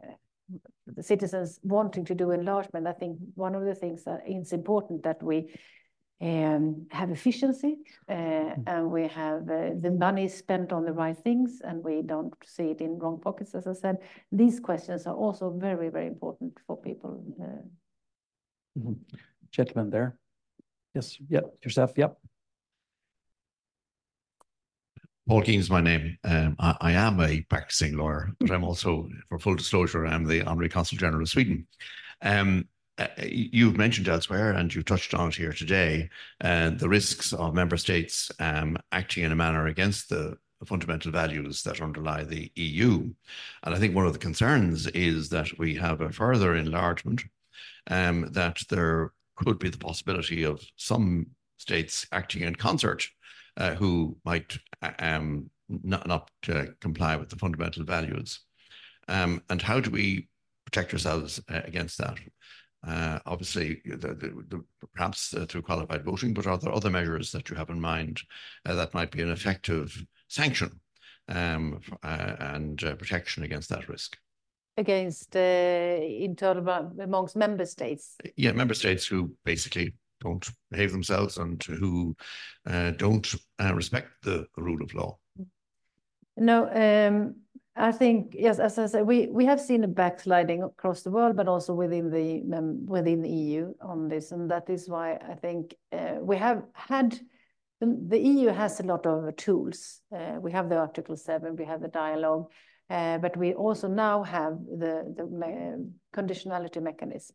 [0.02, 5.02] uh, citizens wanting to do enlargement, I think one of the things that is important
[5.02, 5.54] that we
[6.22, 7.78] um, have efficiency
[8.08, 8.62] uh, mm.
[8.66, 12.70] and we have uh, the money spent on the right things and we don't see
[12.70, 13.96] it in wrong pockets, as I said.
[14.30, 17.24] These questions are also very, very important for people.
[17.40, 17.62] Uh.
[18.78, 18.96] Mm -hmm.
[19.50, 20.16] Gentleman there.
[20.94, 22.18] Yes, yep, yourself, yep.
[25.30, 26.18] Paul Keane is my name.
[26.24, 30.42] Um, I, I, am a practicing lawyer, but I'm also, for full disclosure, I'm the
[30.42, 31.68] Honorary Consul General of Sweden.
[32.20, 32.66] Um,
[32.98, 37.54] uh, you've mentioned elsewhere, and you've touched on it here today, uh, the risks of
[37.54, 43.08] member states um, acting in a manner against the fundamental values that underlie the EU.
[43.62, 47.22] And I think one of the concerns is that we have a further enlargement,
[47.88, 53.06] um, that there could be the possibility of some states acting in concert
[53.60, 58.40] uh, who might uh, um, not, not uh, comply with the fundamental values.
[59.06, 60.28] Um, and how do we
[60.64, 62.18] protect ourselves uh, against that?
[62.86, 67.30] Uh, obviously, the, the, the, perhaps uh, through qualified voting, but are there other measures
[67.32, 68.22] that you have in mind
[68.64, 69.94] that might be an effective
[70.28, 70.80] sanction
[71.28, 74.16] um, and protection against that risk?
[74.78, 78.16] Against internal amongst member states?
[78.36, 82.14] Yeah, member states who basically don't behave themselves and who
[82.66, 85.18] uh, don't uh, respect the, rule of law.
[86.36, 87.34] No, um,
[87.76, 91.36] I think yes, as I said, we we have seen a backsliding across the world,
[91.36, 95.34] but also within the um, within the EU on this, and that is why I
[95.34, 97.18] think uh, we have had.
[97.82, 100.02] The EU has a lot of tools.
[100.14, 102.50] Uh, we have the Article 7, we have the dialogue,
[102.90, 107.34] uh, but we also now have the, the conditionality mechanism.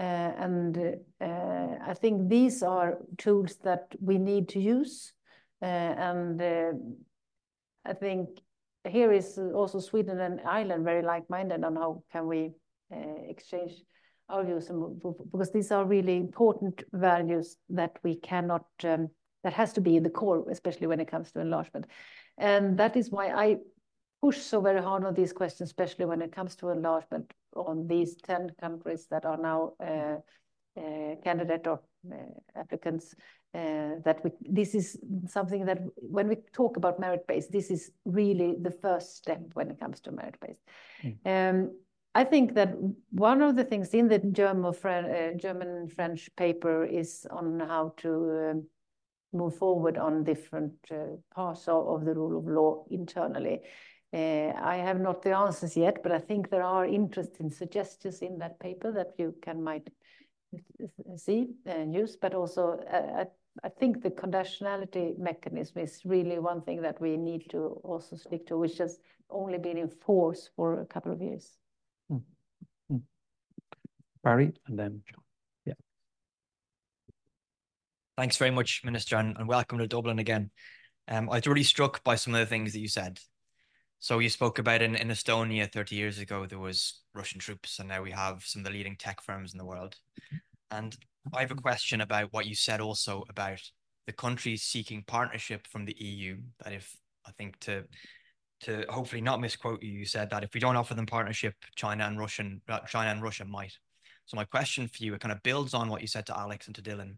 [0.00, 0.78] Uh, and
[1.20, 5.12] uh, I think these are tools that we need to use.
[5.60, 6.40] Uh, and
[7.84, 8.40] I think
[8.88, 12.54] here is also Sweden and Ireland very like-minded on how can we
[13.28, 13.72] exchange
[14.30, 14.70] our views,
[15.32, 19.08] because these are really important values that we cannot, um,
[19.44, 21.86] that has to be in the core, especially when it comes to enlargement.
[22.38, 23.56] And that is why I
[24.22, 28.16] push so very hard on these questions, especially when it comes to enlargement, on these
[28.16, 30.16] 10 countries that are now uh,
[30.80, 31.80] uh, candidate or
[32.12, 32.16] uh,
[32.56, 33.14] applicants,
[33.52, 38.70] that we, this is something that when we talk about merit-based, this is really the
[38.70, 40.60] first step when it comes to merit-based.
[41.02, 41.16] Mm.
[41.50, 41.70] Um,
[42.14, 42.74] I think that
[43.10, 48.66] one of the things in the German French paper is on how to um,
[49.32, 50.74] move forward on different
[51.34, 53.60] parts of the rule of law internally.
[54.12, 58.38] Uh, I have not the answers yet, but I think there are interesting suggestions in
[58.38, 59.88] that paper that you can might
[61.16, 62.16] see and use.
[62.16, 63.24] But also, uh,
[63.62, 68.46] I think the conditionality mechanism is really one thing that we need to also stick
[68.48, 68.98] to, which has
[69.30, 71.56] only been in force for a couple of years.
[72.10, 72.22] Mm.
[72.92, 73.02] Mm.
[74.24, 75.22] Barry, and then John.
[75.66, 75.74] Yeah.
[78.16, 80.50] Thanks very much, Minister, and, and welcome to Dublin again.
[81.06, 83.20] Um, I was really struck by some of the things that you said.
[84.02, 87.88] So you spoke about in, in Estonia 30 years ago, there was Russian troops, and
[87.88, 89.94] now we have some of the leading tech firms in the world.
[90.70, 90.96] And
[91.34, 93.60] I have a question about what you said also about
[94.06, 96.38] the countries seeking partnership from the EU.
[96.64, 97.84] That if I think to
[98.62, 102.04] to hopefully not misquote you, you said that if we don't offer them partnership, China
[102.04, 103.74] and Russian uh, China and Russia might.
[104.24, 106.66] So my question for you, it kind of builds on what you said to Alex
[106.68, 107.16] and to Dylan.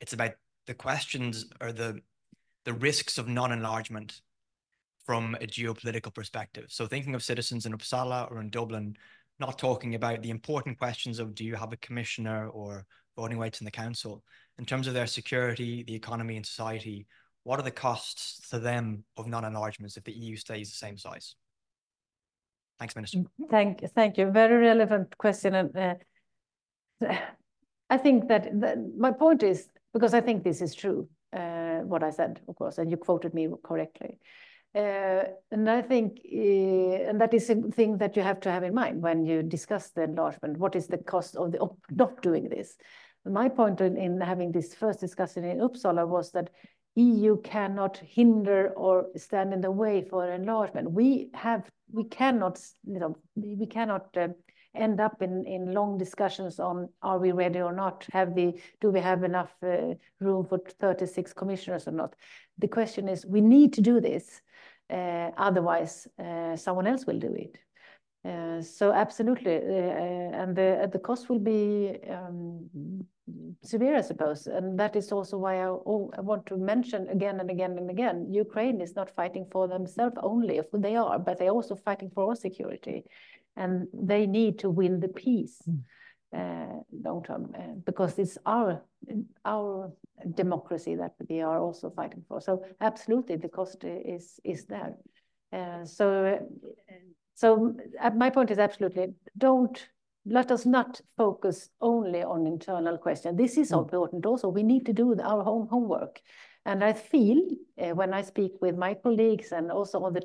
[0.00, 0.32] It's about
[0.66, 2.00] the questions or the
[2.64, 4.20] the risks of non-enlargement
[5.06, 6.66] from a geopolitical perspective.
[6.68, 8.96] So thinking of citizens in Uppsala or in Dublin,
[9.38, 12.84] not talking about the important questions of do you have a commissioner or
[13.16, 14.24] voting rights in the council,
[14.58, 17.06] in terms of their security, the economy and society,
[17.44, 21.36] what are the costs to them of non-enlargements if the EU stays the same size?
[22.78, 23.22] Thanks, Minister.
[23.48, 24.30] Thank, thank you.
[24.30, 25.54] Very relevant question.
[25.54, 27.14] And uh,
[27.88, 28.52] I think that
[28.98, 32.78] my point is, because I think this is true, uh, what I said, of course,
[32.78, 34.18] and you quoted me correctly.
[34.76, 38.62] Uh, and I think, uh, and that is a thing that you have to have
[38.62, 40.58] in mind when you discuss the enlargement.
[40.58, 42.76] What is the cost of the not doing this?
[43.24, 46.50] My point in, in having this first discussion in Uppsala was that
[46.94, 50.90] EU cannot hinder or stand in the way for enlargement.
[50.90, 54.28] We have, we cannot, you know, we cannot uh,
[54.74, 58.06] end up in, in long discussions on are we ready or not?
[58.12, 62.14] Have the do we have enough uh, room for 36 commissioners or not?
[62.58, 64.42] The question is, we need to do this.
[64.88, 67.58] Uh, otherwise, uh, someone else will do it.
[68.24, 72.68] Uh, so absolutely, and the the cost will be um,
[73.62, 74.46] severe, I suppose.
[74.46, 78.80] And that is also why I, want to mention again and again and again, Ukraine
[78.80, 82.36] is not fighting for themselves only, if they are, but they're also fighting for our
[82.36, 83.04] security.
[83.56, 85.72] And they need to win the peace uh,
[86.32, 88.82] long term, uh, because it's our,
[89.44, 89.92] our
[90.34, 92.40] democracy that we are also fighting for.
[92.40, 94.96] So absolutely, the cost is, is there.
[95.52, 96.38] Uh, so,
[97.34, 97.74] so
[98.14, 99.88] my point is absolutely, don't
[100.26, 103.36] let us not focus only on internal question.
[103.36, 103.78] This is mm.
[103.78, 104.48] important also.
[104.48, 106.20] We need to do our home homework.
[106.64, 107.40] And I feel
[107.80, 110.22] uh, when I speak with my colleagues and also on the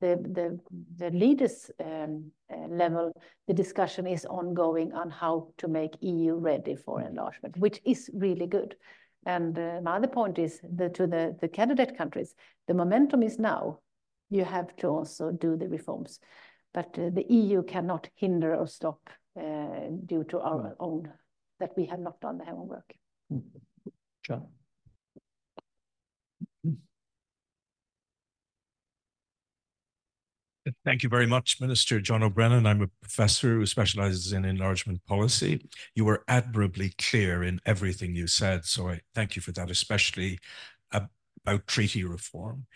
[0.00, 0.60] the the,
[0.96, 3.12] the leaders um, uh, level,
[3.46, 8.46] the discussion is ongoing on how to make EU ready for enlargement, which is really
[8.46, 8.74] good.
[9.24, 12.34] And uh, my other point is the, to the, the candidate countries,
[12.66, 13.78] the momentum is now.
[14.30, 16.18] You have to also do the reforms.
[16.74, 18.98] But uh, the EU cannot hinder or stop
[19.36, 21.12] Uh, due to our own,
[21.58, 22.94] that we have not done the homework.
[23.28, 23.38] Hmm.
[24.24, 24.46] John?
[30.84, 32.64] Thank you very much, Minister John O'Brien.
[32.64, 35.68] I'm a professor who specializes in enlargement policy.
[35.94, 40.38] You were admirably clear in everything you said, so I thank you for that, especially
[40.90, 42.66] about treaty reform.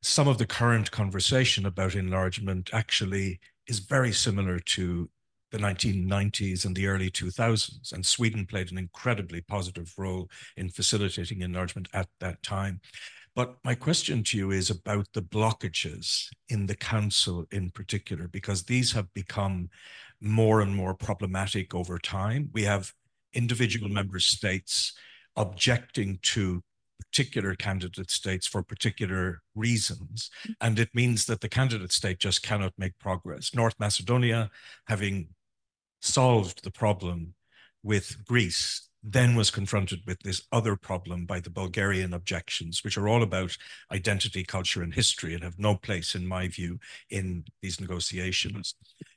[0.00, 5.10] Some of the current conversation about enlargement actually is very similar to
[5.54, 11.42] the 1990s and the early 2000s, and Sweden played an incredibly positive role in facilitating
[11.42, 12.80] enlargement at that time.
[13.36, 18.64] But my question to you is about the blockages in the council in particular, because
[18.64, 19.70] these have become
[20.20, 22.50] more and more problematic over time.
[22.52, 22.92] We have
[23.32, 24.92] individual member states
[25.36, 26.64] objecting to
[26.98, 30.30] particular candidate states for particular reasons.
[30.48, 30.54] Mm.
[30.60, 33.54] And it means that the candidate state just cannot make progress.
[33.54, 34.50] North Macedonia,
[34.86, 35.28] having
[36.04, 37.34] solved the problem
[37.82, 43.08] with Greece, then was confronted with this other problem by the Bulgarian objections, which are
[43.08, 43.56] all about
[43.92, 46.78] identity, culture, and history and have no place, in my view,
[47.10, 48.74] in these negotiations.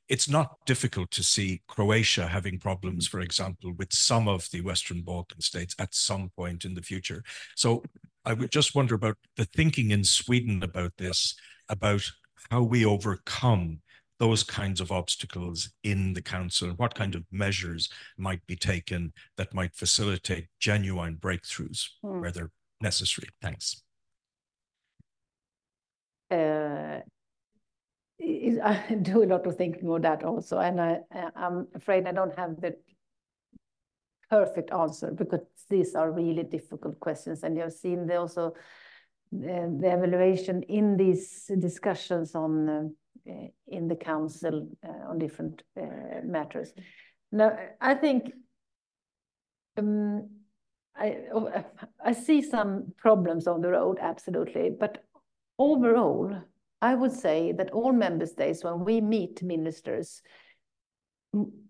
[0.09, 5.01] It's not difficult to see Croatia having problems, for example, with some of the Western
[5.01, 7.23] Balkan states at some point in the future.
[7.55, 7.83] So
[8.25, 11.35] I would just wonder about the thinking in Sweden about this,
[11.69, 12.03] about
[12.49, 13.79] how we overcome
[14.19, 19.13] those kinds of obstacles in the council and what kind of measures might be taken
[19.37, 22.19] that might facilitate genuine breakthroughs mm.
[22.21, 22.51] where they're
[22.81, 23.29] necessary.
[23.41, 23.83] Thanks.
[26.29, 26.99] Uh,
[28.19, 30.99] I do a lot of thinking on that also, and I,
[31.35, 32.75] I'm afraid I don't have the
[34.29, 38.53] perfect answer because these are really difficult questions, and you've seen the also
[39.31, 42.83] the, uh, the evaluation in these discussions on uh,
[43.67, 46.73] in the council uh, on different uh, matters.
[47.31, 48.31] Now, I think
[49.77, 50.29] um,
[50.95, 51.65] I,
[52.03, 54.71] I see some problems on the road, absolutely.
[54.77, 55.03] But
[55.59, 56.41] overall,
[56.81, 60.21] I would say that all member states, when we meet ministers,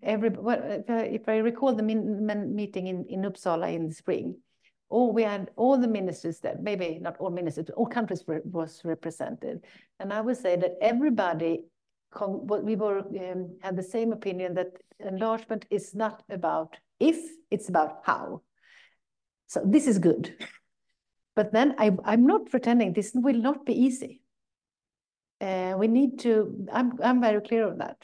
[0.04, 4.38] every well, if I, if I recall the meeting in, in Uppsala in the spring,
[4.90, 8.82] all we had all the ministers that maybe not all ministers, all countries were, was
[8.84, 9.66] represented,
[10.00, 11.66] and I would say that everybody,
[12.16, 17.18] what we were um, had the same opinion that enlargement is not about if,
[17.52, 18.42] it's about how.
[19.48, 20.36] So this is good,
[21.36, 24.22] but then I, I'm not pretending this will not be easy.
[25.40, 26.68] Uh, we need to.
[26.72, 27.98] I'm I'm very clear on that,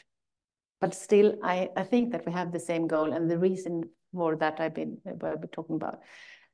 [0.80, 4.36] but still, I I think that we have the same goal, and the reason for
[4.36, 6.02] that I've been I've been talking about.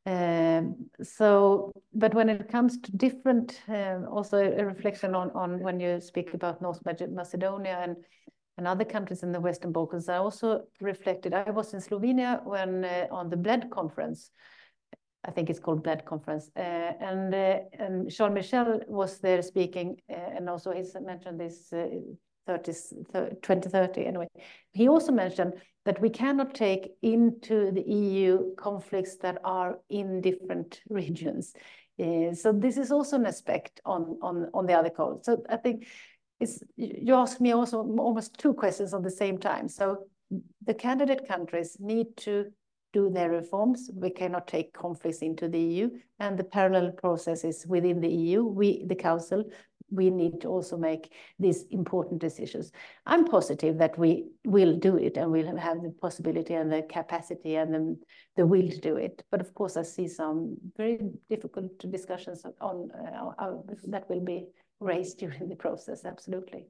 [0.06, 5.80] Um, so, but when it comes to different, uh, also a reflection on, on when
[5.80, 7.98] you speak about North Macedonia and,
[8.58, 12.86] and other countries in the Western Balkans, I also reflected, I was in Slovenia when
[12.86, 14.32] uh, on the BLED conference,
[15.26, 19.98] I think it's called BLED conference, uh, and, uh, and Charles Michel was there speaking,
[20.10, 21.88] uh, and also he's mentioned this uh,
[22.48, 22.72] 30,
[23.44, 24.28] 2030 anyway.
[24.72, 25.54] He also mentioned
[25.90, 31.56] that we cannot take into the EU conflicts that are in different regions.
[32.00, 35.26] Uh, so this is also an aspect on, on, on the other code.
[35.26, 35.88] So I think
[36.40, 39.68] it's, you asked me also almost two questions at the same time.
[39.68, 40.06] So
[40.64, 42.52] the candidate countries need to
[42.94, 43.90] do their reforms.
[43.92, 48.44] We cannot take conflicts into the EU and the parallel processes within the EU.
[48.44, 49.44] We, the Council,
[49.92, 52.72] we need to also make these important decisions.
[53.06, 57.56] I'm positive that we will do it and we'll have the possibility and the capacity
[57.56, 57.98] and the,
[58.36, 59.24] the will to do it.
[59.32, 64.48] But of course, I see some very difficult discussions on uh, uh, that will be
[64.80, 66.68] raised during the process, absolutely.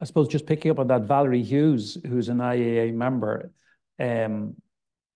[0.00, 3.52] I suppose just picking up on that, Valerie Hughes, who's an IIEA member,
[3.98, 4.54] um,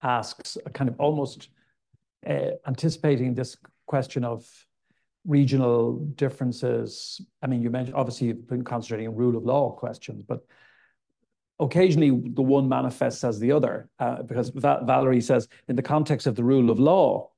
[0.02, 1.48] asks kind of almost
[2.28, 4.46] uh, anticipating this question of
[5.26, 7.20] regional differences.
[7.42, 10.44] I mean, you mentioned obviously you've been concentrating on rule of law questions, but
[11.58, 16.26] occasionally the one manifests as the other, uh, because Va Valerie says in the context
[16.26, 17.30] of the rule of law,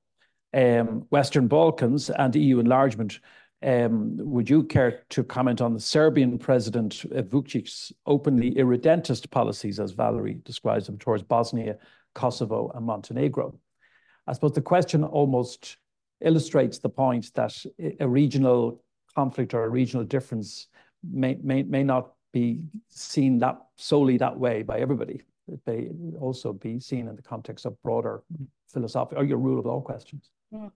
[0.54, 3.20] um, Western Balkans and EU enlargement,
[3.62, 9.92] um, would you care to comment on the Serbian President Vucic's openly irredentist policies, as
[9.92, 11.76] Valerie describes them, towards Bosnia,
[12.14, 13.58] Kosovo, and Montenegro?
[14.26, 15.76] I suppose the question almost
[16.20, 17.54] illustrates the point that
[18.00, 18.82] a regional
[19.14, 20.68] conflict or a regional difference
[21.02, 25.22] may, may, may not be seen that solely that way by everybody.
[25.48, 25.90] It may
[26.20, 28.22] also be seen in the context of broader
[28.68, 30.30] philosophical or your rule of law questions.
[30.52, 30.70] Mm.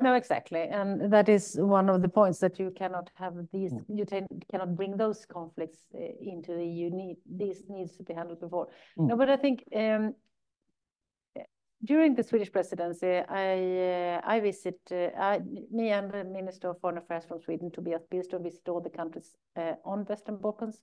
[0.00, 0.60] No, exactly.
[0.60, 3.84] And that is one of the points that you cannot have these, mm.
[3.88, 4.04] you
[4.50, 8.68] cannot bring those conflicts uh, into the you need, this needs to be handled before.
[8.98, 9.08] Mm.
[9.08, 10.14] No, but I think um,
[11.84, 16.80] during the Swedish presidency, I uh, I visit uh, I, me and the Minister of
[16.80, 20.82] Foreign Affairs from Sweden, Tobias Billström, visit all the countries uh, on Western Balkans,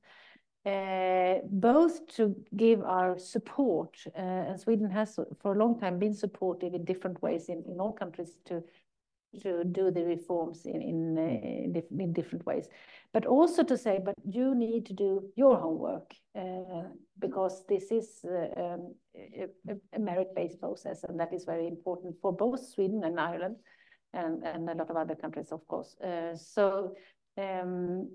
[0.65, 3.97] uh, both to give our support.
[4.07, 7.79] Uh, and Sweden has for a long time been supportive in different ways in, in
[7.79, 8.63] all countries to
[9.41, 12.67] to do the reforms in in, uh, in different ways,
[13.13, 18.25] but also to say, but you need to do your homework uh, because this is
[18.25, 18.95] uh, um,
[19.93, 23.57] a, merit-based process, and that is very important for both Sweden and Ireland,
[24.13, 25.95] and and a lot of other countries, of course.
[26.01, 26.95] Uh, so.
[27.39, 28.09] Um,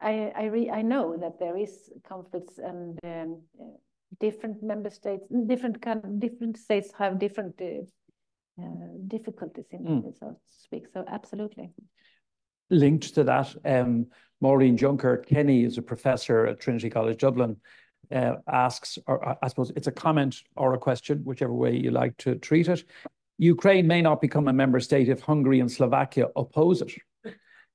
[0.00, 3.42] I I, re I know that there is conflicts and um,
[4.20, 7.84] different member states, different kind, different states have different uh,
[9.06, 10.08] difficulties in mm.
[10.08, 10.86] it, so to speak.
[10.92, 11.72] So absolutely.
[12.70, 14.06] Linked to that, um,
[14.40, 17.56] Maureen Junker Kenny is a professor at Trinity College Dublin.
[18.14, 22.16] Uh, asks, or I suppose it's a comment or a question, whichever way you like
[22.18, 22.84] to treat it.
[23.38, 26.92] Ukraine may not become a member state if Hungary and Slovakia oppose it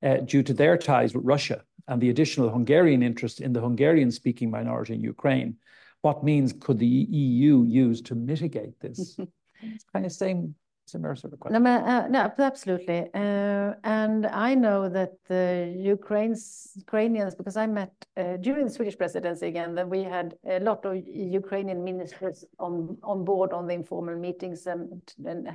[0.03, 4.11] uh, due to their ties with Russia and the additional Hungarian interest in the Hungarian
[4.11, 5.57] speaking minority in Ukraine.
[6.01, 9.17] What means could the EU use to mitigate this?
[9.61, 10.55] it's kind of same
[10.89, 11.63] similar sort of question.
[11.63, 13.09] No, uh, no absolutely.
[13.13, 18.97] Uh, and I know that the Ukraine's, Ukrainians, because I met uh, during the Swedish
[18.97, 20.95] presidency again, that we had a lot of
[21.41, 24.89] Ukrainian ministers on, on board on the informal meetings and,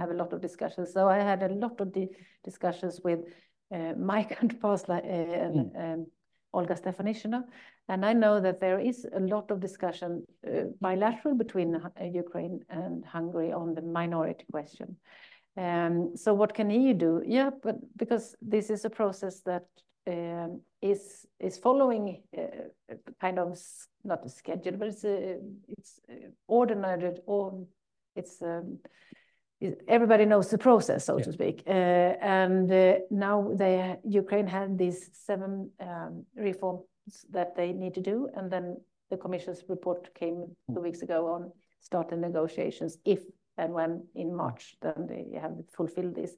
[0.00, 0.92] have a lot of discussions.
[0.92, 1.94] So I had a lot of
[2.42, 3.20] discussions with
[3.74, 5.94] uh, my counterparts like, uh, mm.
[5.94, 6.06] um,
[6.52, 7.42] Olga Stefanishyna.
[7.88, 12.60] And I know that there is a lot of discussion uh, bilateral between uh, Ukraine
[12.70, 14.96] and Hungary on the minority question.
[15.56, 17.22] Um, so what can EU do?
[17.26, 19.66] Yeah, but because this is a process that
[20.06, 23.58] um, is is following uh, kind of
[24.02, 26.00] not a schedule, but it's a, it's
[26.48, 27.66] ordinary or
[28.16, 28.78] it's um,
[29.88, 31.24] everybody knows the process, so yeah.
[31.24, 31.62] to speak.
[31.66, 36.82] Uh, and uh, now they Ukraine had these seven um, reforms
[37.30, 38.76] that they need to do, and then
[39.10, 43.20] the Commission's report came two weeks ago on starting negotiations if
[43.56, 46.34] and when in March then they have fulfilled this.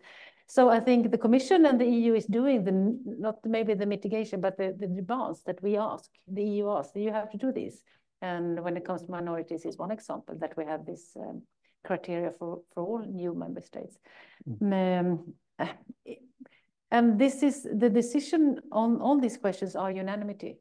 [0.48, 4.40] So I think the Commission and the EU is doing the not maybe the mitigation,
[4.40, 7.82] but the, the demands that we ask, the EU asks, you have to do this.
[8.22, 11.42] And when it comes to minorities is one example that we have this um,
[11.84, 13.98] criteria for, for all new member states.
[14.48, 15.00] Mm.
[15.00, 15.34] Um,
[16.90, 20.58] and this is the decision on all these questions are unanimity.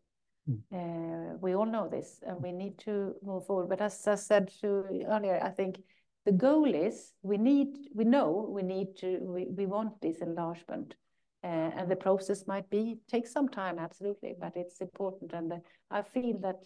[0.50, 0.60] Mm.
[0.74, 3.70] Uh, we all know this and we need to move forward.
[3.70, 5.82] But as I said to earlier, I think
[6.26, 10.96] the goal is we need, we know we need to, we, we want this enlargement.
[11.44, 15.32] Uh, and the process might be, take some time, absolutely, but it's important.
[15.32, 15.58] And uh,
[15.92, 16.64] I feel that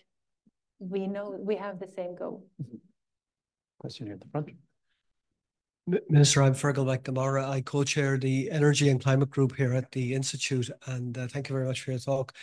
[0.80, 2.48] we know we have the same goal.
[2.62, 2.80] Mm -hmm.
[3.78, 4.69] Question here at the front.
[6.10, 7.50] Minister, I'm Fergal McNamara.
[7.50, 11.54] I co-chair the Energy and Climate Group here at the Institute, and uh, thank you
[11.54, 12.34] very much for your talk.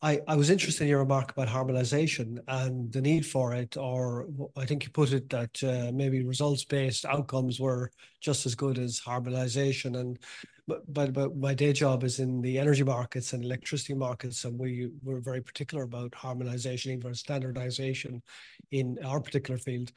[0.00, 4.28] I, I was interested in your remark about harmonization and the need for it, or
[4.56, 7.90] I think you put it that uh, maybe results-based outcomes were
[8.20, 9.96] just as good as harmonization.
[9.96, 10.18] And
[10.66, 14.90] but, but my day job is in the energy markets and electricity markets, and we
[15.02, 18.22] we're very particular about harmonization, even standardization
[18.70, 19.92] in our particular field.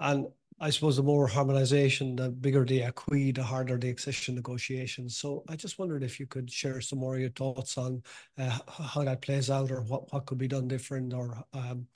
[0.00, 0.26] And
[0.60, 5.16] I suppose the more harmonization, the bigger the acquis, the harder the accession negotiations.
[5.16, 8.02] So I just wondered if you could share some more of your thoughts on
[8.38, 11.86] uh, how that plays out or what, what could be done different or um,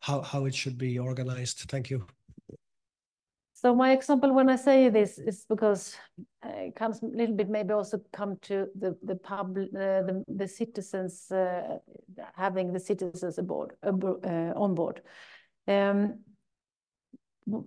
[0.00, 1.64] how, how it should be organized.
[1.68, 2.06] Thank you.
[3.54, 5.96] So my example when I say this is because
[6.44, 10.22] uh, it comes a little bit maybe also come to the the public uh, the
[10.28, 11.78] the citizens uh,
[12.34, 15.00] having the citizens aboard uh, on board.
[15.66, 16.18] Um,
[17.50, 17.60] uh,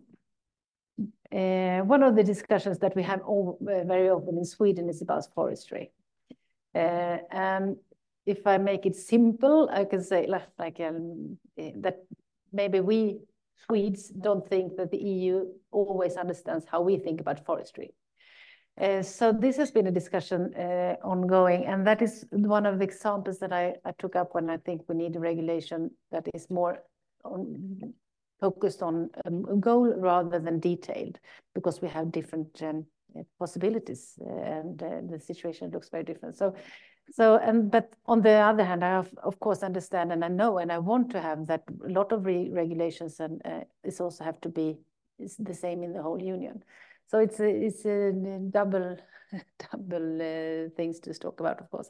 [1.32, 5.26] one of the discussions that we have all, uh, very often in Sweden is about
[5.34, 5.92] forestry.
[6.76, 7.78] Uh, and
[8.26, 12.04] if I make it simple, I can say like, like um, eh, that
[12.52, 13.20] maybe we
[13.66, 17.94] Swedes don't think that the EU always understands how we think about forestry.
[18.80, 22.84] Uh, so this has been a discussion uh, ongoing, and that is one of the
[22.84, 26.48] examples that I, I, took up when I think we need a regulation that is
[26.52, 26.84] more
[27.26, 27.94] on,
[28.40, 31.20] focused on um, a goal rather than detailed,
[31.56, 32.86] because we have different um,
[33.40, 36.38] possibilities uh, and uh, the situation looks very different.
[36.38, 36.54] So
[37.12, 40.72] so, and but on the other hand, I of course understand and I know and
[40.72, 44.42] I want to have that a lot of re regulations and uh, this also have
[44.42, 44.78] to be
[45.20, 46.64] is the same in the whole union.
[47.08, 48.12] So it's a, it's a
[48.50, 48.98] double
[49.72, 51.90] double uh, things to talk about, of course.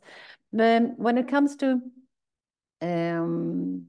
[0.52, 1.82] Then when it comes to
[2.82, 3.88] um,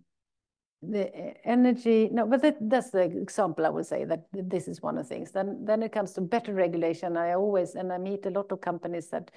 [0.83, 4.97] the energy, no, but that, that's the example I would say that this is one
[4.97, 5.33] of the things.
[5.33, 7.17] Then then it comes to better regulation.
[7.17, 9.31] I always and I meet a lot of companies that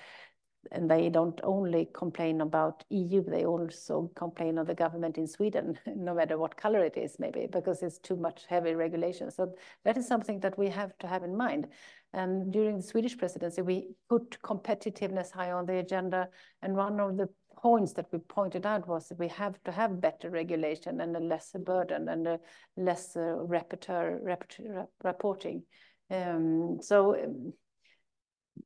[0.71, 5.77] and they don't only complain about EU, they also complain of the government in Sweden,
[5.95, 9.31] no matter what color it is, maybe, because it's too much heavy regulation.
[9.31, 11.67] So that is something that we have to have in mind.
[12.13, 16.29] And during the Swedish presidency, we put competitiveness high on the agenda.
[16.61, 17.29] And one of the
[17.61, 21.19] points that we pointed out was that we have to have better regulation and a
[21.19, 22.39] lesser burden and a
[22.77, 25.63] lesser rapporteur, rapporteur reporting.
[26.09, 27.53] Um, so um,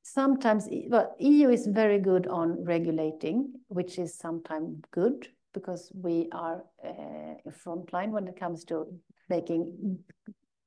[0.01, 6.63] sometimes, well, EU is very good on regulating, which is sometimes good because we are
[6.83, 8.85] uh, frontline when it comes to
[9.29, 9.99] making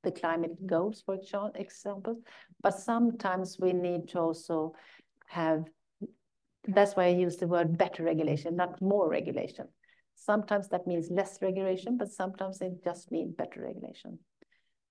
[0.03, 1.19] the climate goals, for
[1.55, 2.21] example.
[2.63, 4.75] But sometimes we need to also
[5.29, 5.65] have,
[6.67, 9.69] that's why I use the word better regulation, not more regulation.
[10.15, 14.19] Sometimes that means less regulation, but sometimes it just means better regulation.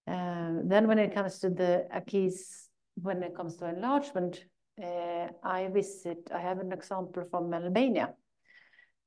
[0.07, 2.67] Uh, then when it comes to the acquis
[3.01, 4.43] when it comes to enlargement,
[4.81, 8.13] uh, I visit, I have an example from Albania,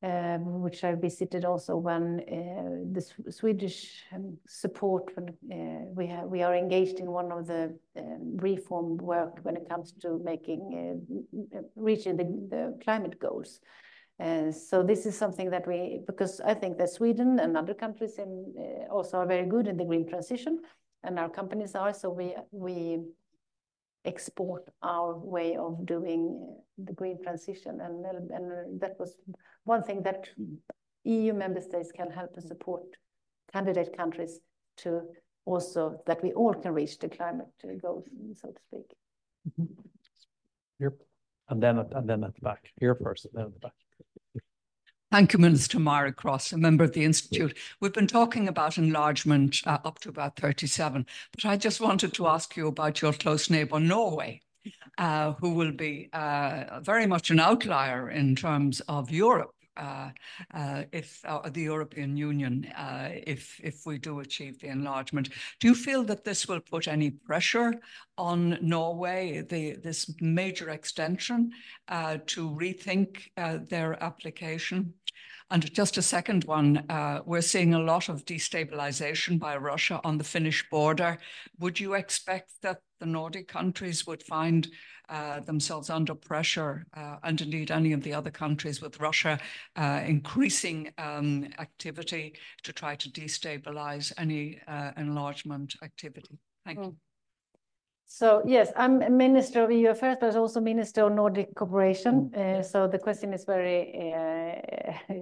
[0.02, 6.42] which I visited also when uh, the Swedish um, support when uh, we have, we
[6.42, 11.04] are engaged in one of the um, reform work when it comes to making
[11.54, 13.60] uh, reaching the, the, climate goals.
[14.18, 18.18] Uh, so this is something that we because I think that Sweden and other countries
[18.18, 20.60] in, uh, also are very good in the green transition,
[21.04, 21.92] and our companies are.
[21.92, 23.00] So we we
[24.04, 27.80] export our way of doing the green transition.
[27.80, 29.16] And, and that was
[29.64, 30.28] one thing that
[31.04, 32.82] EU member states can help and support
[33.52, 34.40] candidate countries
[34.78, 35.02] to
[35.44, 37.48] also that we all can reach the climate
[37.82, 38.96] goals, so to speak.
[39.46, 39.90] Mm -hmm.
[40.78, 40.96] Here,
[41.46, 42.72] and then and then at the back.
[42.80, 43.74] Here first, and then at the back.
[45.10, 47.58] Thank you, Minister Mara Cross, a member of the Institute.
[47.80, 52.28] We've been talking about enlargement uh, up to about 37, but I just wanted to
[52.28, 54.40] ask you about your close neighbour, Norway,
[54.98, 60.10] uh, who will be uh, very much an outlier in terms of Europe uh,
[60.52, 62.66] uh, if uh, the European Union,
[63.26, 65.28] if if we do achieve the enlargement.
[65.58, 67.74] Do you feel that this will put any pressure
[68.18, 71.52] on Norway, the this major extension,
[71.88, 73.30] to rethink
[73.68, 74.94] their application?
[75.52, 80.16] And just a second one, uh, we're seeing a lot of destabilization by Russia on
[80.16, 81.18] the Finnish border.
[81.58, 84.68] Would you expect that the Nordic countries would find
[85.10, 89.38] uh, themselves under pressure, uh, and indeed any of the other countries with Russia
[89.76, 96.38] uh, increasing um, activity to try to destabilize any uh, enlargement activity?
[96.64, 96.84] Thank you.
[96.84, 96.90] Hmm.
[98.12, 102.34] So yes, I'm Minister of EU Affairs, but also Minister of Nordic Cooperation.
[102.34, 104.92] Uh, so the question is very, uh,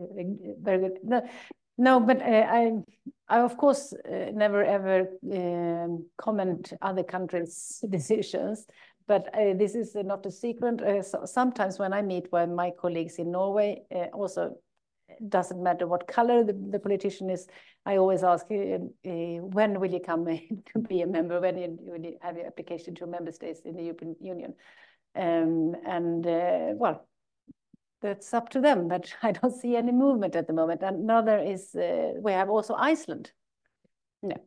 [0.62, 0.98] very good.
[1.02, 1.22] No,
[1.76, 2.72] no but uh, I,
[3.28, 8.66] I of course uh, never ever um, comment other countries' decisions.
[9.08, 10.80] But uh, this is not a secret.
[10.80, 13.82] Uh, so sometimes when I meet with my colleagues in Norway,
[14.12, 14.58] also
[15.28, 17.46] doesn't matter what color the, the politician is.
[17.86, 20.26] I always ask, uh, uh, when will you come
[20.72, 21.40] to be a member?
[21.40, 24.54] When you, will you have your application to member states in the European Union?
[25.16, 27.08] Um, and uh, well,
[28.00, 30.82] that's up to them, but I don't see any movement at the moment.
[30.82, 33.32] Another is, uh, we have also Iceland.
[34.22, 34.38] Yeah.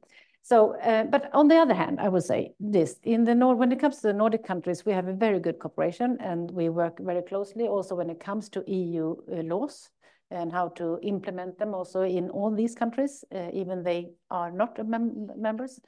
[0.44, 3.72] So, uh, but on the other hand, I would say this, in the Nord, when
[3.72, 7.00] it comes to the Nordic countries, we have a very good cooperation and we work
[7.00, 9.90] very closely also when it comes to EU uh, laws
[10.32, 14.78] and how to implement them also in all these countries, uh, even they are not
[14.88, 15.80] mem members.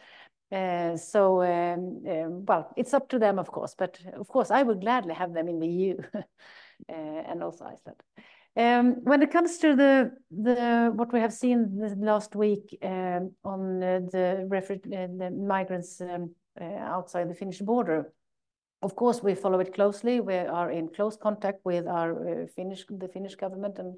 [0.52, 4.62] Uh, so, um, um, well, it's up to them, of course, but of course, I
[4.62, 6.24] would gladly have them in the EU uh,
[6.92, 8.04] and also Iceland.
[8.56, 13.32] Um, when it comes to the the what we have seen the last week um,
[13.44, 18.14] on uh, the, uh, the migrants um, outside the Finnish border.
[18.84, 20.20] Of course, we follow it closely.
[20.20, 23.96] We are in close contact with our Finnish, the Finnish government and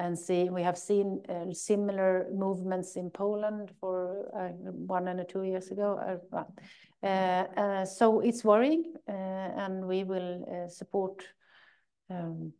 [0.00, 5.42] and see we have seen uh, similar movements in Poland for uh, one and two
[5.42, 6.18] years ago.
[6.32, 11.22] Uh, uh so it's worrying, uh, and we will uh, support
[12.10, 12.52] um,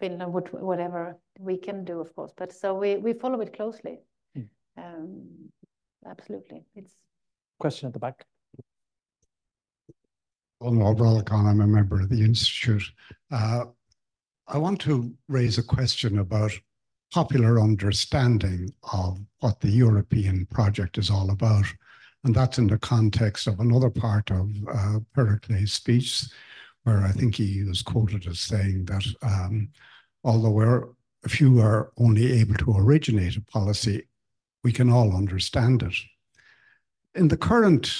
[0.00, 2.32] Finland with whatever we can do, of course.
[2.36, 3.98] But so we we follow it closely.
[4.36, 4.48] Mm.
[4.76, 5.52] Um,
[6.06, 6.94] absolutely, it's
[7.58, 8.24] question at the back.
[10.60, 12.82] Well, no, I'm a member of the institute.
[14.52, 16.50] I want to raise a question about
[17.12, 21.64] popular understanding of what the European project is all about.
[22.24, 26.24] And that's in the context of another part of uh, Pericles' speech,
[26.84, 29.68] where I think he was quoted as saying that um,
[30.24, 30.94] although
[31.28, 34.06] few are only able to originate a policy,
[34.64, 35.94] we can all understand it.
[37.14, 37.92] In the current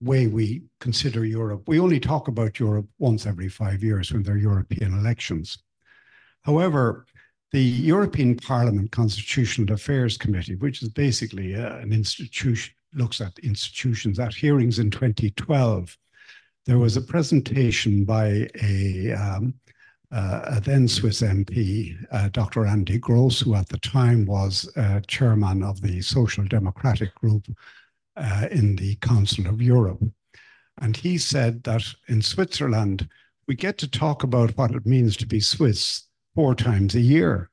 [0.00, 4.34] way we consider Europe, we only talk about Europe once every five years when there
[4.34, 5.58] are European elections.
[6.42, 7.06] However,
[7.52, 14.18] the European Parliament Constitutional Affairs Committee, which is basically uh, an institution, looks at institutions,
[14.18, 15.98] at hearings in 2012,
[16.66, 19.54] there was a presentation by a, um,
[20.12, 22.66] uh, a then Swiss MP, uh, Dr.
[22.66, 27.46] Andy Gross, who at the time was uh, chairman of the Social Democratic Group
[28.16, 30.02] uh, in the Council of Europe.
[30.80, 33.08] And he said that in Switzerland,
[33.46, 36.04] we get to talk about what it means to be Swiss
[36.34, 37.50] four times a year.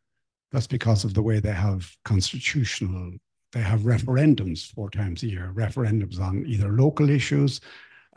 [0.51, 3.14] That's because of the way they have constitutional,
[3.51, 7.60] they have referendums four times a year, referendums on either local issues,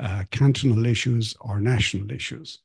[0.00, 2.60] uh, cantonal issues, or national issues.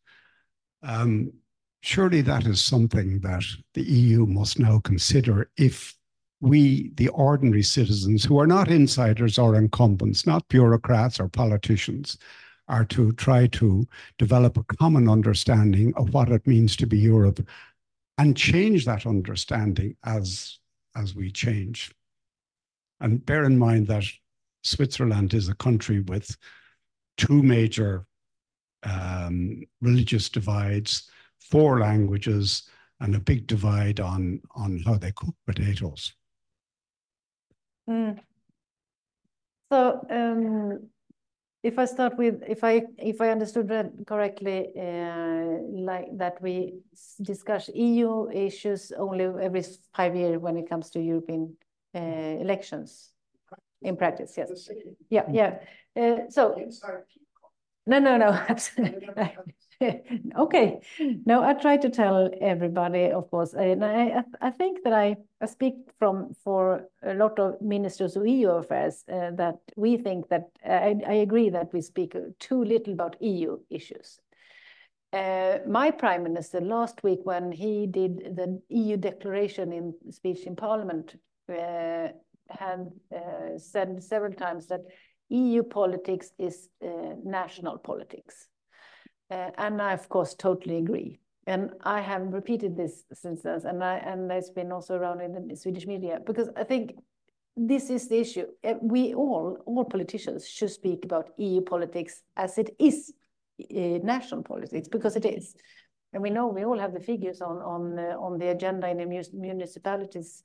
[0.84, 1.34] Um,
[1.82, 5.96] surely that is something that the EU must now consider if
[6.42, 12.18] we, the ordinary citizens who are not insiders or incumbents, not bureaucrats or politicians,
[12.68, 17.46] are to try to develop a common understanding of what it means to be Europe
[18.18, 20.60] and change that understanding as,
[20.96, 21.92] as we change.
[23.00, 24.06] And bear in mind that
[24.64, 26.36] Switzerland is a country with
[27.18, 28.08] two major
[28.84, 31.10] um, religious divides,
[31.40, 36.14] four languages, and a big divide on, on how they cook potatoes.
[37.90, 38.20] Mm.
[39.72, 40.90] So um,
[41.64, 46.76] if I start with, if I if I understood that correctly, uh, like that we
[47.22, 49.64] discuss EU issues only every
[49.96, 51.58] five years when it comes to European
[51.96, 52.00] uh,
[52.40, 53.10] elections
[53.82, 54.36] in practice.
[54.38, 54.70] Yes.
[55.10, 55.26] Yeah.
[55.32, 55.58] Yeah.
[55.96, 56.56] Uh, so.
[57.88, 58.46] No, no, no.
[60.40, 60.80] okay.
[61.26, 65.46] No, I try to tell everybody, of course, and I, I think that I, I
[65.46, 70.50] speak from for a lot of ministers of EU affairs uh, that we think that
[70.66, 74.20] I, I agree that we speak too little about EU issues.
[75.12, 80.56] Uh, my prime minister last week, when he did the EU declaration in speech in
[80.56, 81.16] Parliament,
[81.50, 82.10] uh,
[82.50, 84.82] had uh, said several times that
[85.30, 88.48] EU politics is uh, national politics
[89.32, 91.20] uh, and I, of course, totally agree.
[91.48, 95.48] And I have repeated this since then, and I and it's been also around in
[95.48, 96.96] the Swedish media because I think
[97.56, 98.48] this is the issue.
[98.64, 103.14] Uh, we all, all politicians, should speak about EU politics as it is
[103.62, 105.56] uh, national politics because it is.
[106.14, 108.98] And we know we all have the figures on on uh, on the agenda in
[108.98, 110.44] the municipalities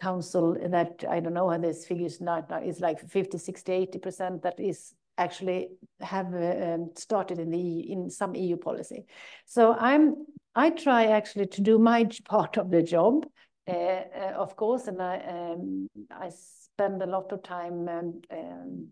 [0.00, 3.98] council that I don't know how this figures not now is like 50, 60, 80
[3.98, 5.68] percent that is actually
[6.00, 9.04] have uh, started in the in some EU policy.
[9.46, 13.26] So I'm I try actually to do my part of the job,
[13.68, 18.88] uh, uh, of course, and I um, I spend a lot of time um, um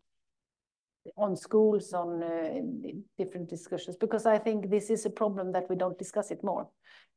[1.17, 2.61] on schools on uh,
[3.19, 6.69] different discussions because I think this is a problem that we don't discuss it more.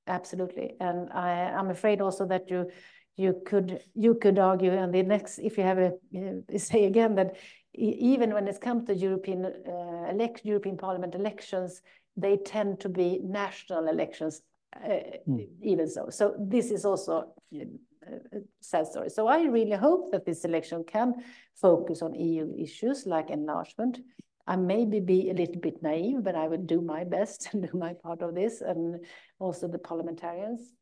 [0.07, 2.69] Absolutely, and I I'm afraid also that you
[3.18, 7.15] you could you could argue and the next if you have a uh, say again
[7.15, 7.36] that
[7.78, 11.82] even when it comes to European uh, elect European Parliament elections,
[12.15, 14.41] they tend to be national elections,
[14.76, 14.89] uh,
[15.30, 15.47] mm.
[15.61, 16.09] even so.
[16.09, 19.09] So this is also a sad story.
[19.09, 21.13] So I really hope that this election can
[21.55, 23.99] focus on EU issues like enlargement.
[24.47, 27.78] I maybe be a little bit naive, but I will do my best and do
[27.78, 29.05] my part of this, and
[29.39, 30.74] also the parliamentarians.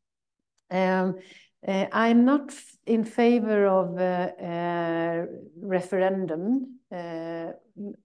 [0.70, 1.18] Um,
[1.66, 2.54] uh, I'm not
[2.86, 5.26] in favor of uh, uh,
[5.60, 7.52] referendum, uh,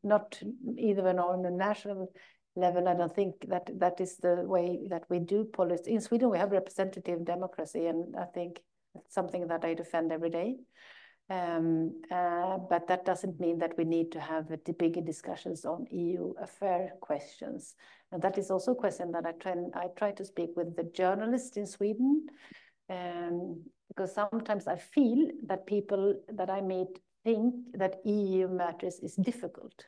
[0.03, 0.41] not
[0.78, 2.12] either on a national
[2.55, 2.88] level.
[2.88, 5.88] I don't think that that is the way that we do politics.
[5.88, 8.62] In Sweden, we have representative democracy, and I think
[8.95, 10.55] it's something that I defend every day.
[11.30, 15.86] Um, uh, but that doesn't mean that we need to have the bigger discussions on
[15.89, 17.76] EU affair questions.
[18.12, 20.84] And that is also a question that I try, I try to speak with the
[20.84, 22.28] journalists in Sweden,
[22.91, 29.15] um, because sometimes I feel that people that I meet think that EU matters is
[29.15, 29.85] difficult,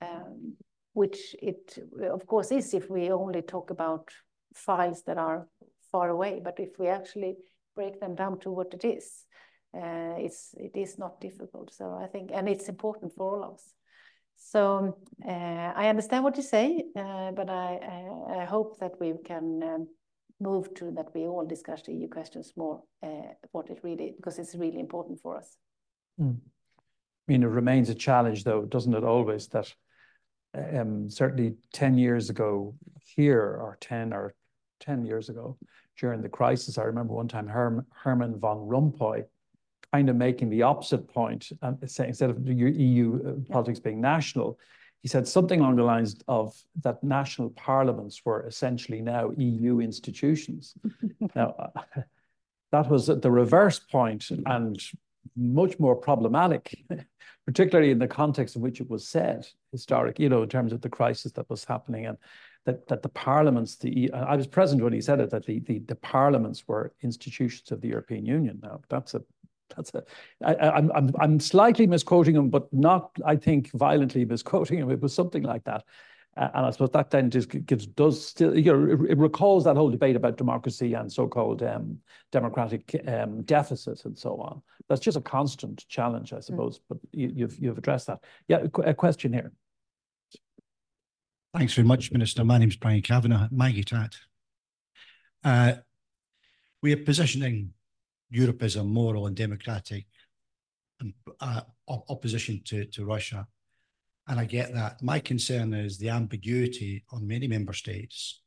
[0.00, 0.56] um,
[0.92, 1.78] which it
[2.10, 4.08] of course is if we only talk about
[4.54, 5.46] files that are
[5.92, 6.40] far away.
[6.42, 7.36] But if we actually
[7.74, 9.24] break them down to what it is,
[9.74, 11.74] uh, it's it is not difficult.
[11.74, 13.74] So I think, and it's important for all of us.
[14.36, 19.14] So uh, I understand what you say, uh, but I, I, I hope that we
[19.24, 19.88] can um,
[20.40, 24.38] move to that we all discuss the EU questions more, uh, what it really because
[24.38, 25.56] it's really important for us.
[26.20, 26.36] Mm.
[26.36, 29.04] I mean, it remains a challenge, though, doesn't it?
[29.04, 29.72] Always that
[30.54, 34.34] um, certainly ten years ago here, or ten or
[34.80, 35.58] ten years ago
[35.98, 39.24] during the crisis, I remember one time Herm, Herman Van Rompuy
[39.92, 44.58] kind of making the opposite point, and saying instead of EU uh, politics being national,
[45.02, 50.74] he said something along the lines of that national parliaments were essentially now EU institutions.
[51.36, 51.54] now,
[52.72, 54.80] that was at the reverse point and
[55.36, 56.84] much more problematic,
[57.46, 60.80] particularly in the context in which it was said, historic, you know, in terms of
[60.80, 62.18] the crisis that was happening and
[62.66, 65.78] that, that the parliaments, the I was present when he said it, that the, the,
[65.78, 68.58] the parliaments were institutions of the European Union.
[68.62, 69.22] Now, that's a
[69.76, 70.04] that's a.
[70.44, 74.90] I, I'm I'm I'm slightly misquoting him, but not I think violently misquoting him.
[74.90, 75.84] It was something like that,
[76.36, 79.64] uh, and I suppose that then just gives does still you know it, it recalls
[79.64, 81.98] that whole debate about democracy and so-called um,
[82.32, 84.62] democratic um, deficit and so on.
[84.88, 86.78] That's just a constant challenge, I suppose.
[86.78, 86.82] Mm.
[86.88, 88.24] But you, you've you've addressed that.
[88.48, 89.52] Yeah, a question here.
[91.54, 92.44] Thanks very much, Minister.
[92.44, 94.14] My name is Brian Kavanagh, Maggie Tat.
[95.42, 95.74] Uh,
[96.82, 97.72] we are positioning
[98.30, 100.06] Europe is a moral and democratic
[101.40, 103.46] uh, opposition to, to Russia.
[104.26, 105.02] And I get that.
[105.02, 108.42] My concern is the ambiguity on many member states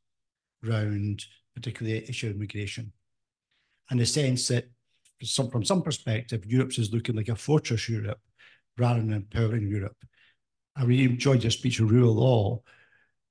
[0.64, 1.24] around
[1.54, 2.92] particularly the issue of migration
[3.90, 4.70] And the sense that
[5.22, 8.20] some, from some perspective, Europe is looking like a fortress Europe
[8.78, 9.96] rather than empowering Europe.
[10.76, 12.62] I really enjoyed your speech on rule of law,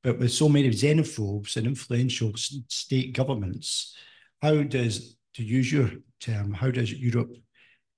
[0.04, 3.96] but with so many xenophobes and influential state governments,
[4.42, 5.90] how does to use your
[6.22, 7.36] term, how does Europe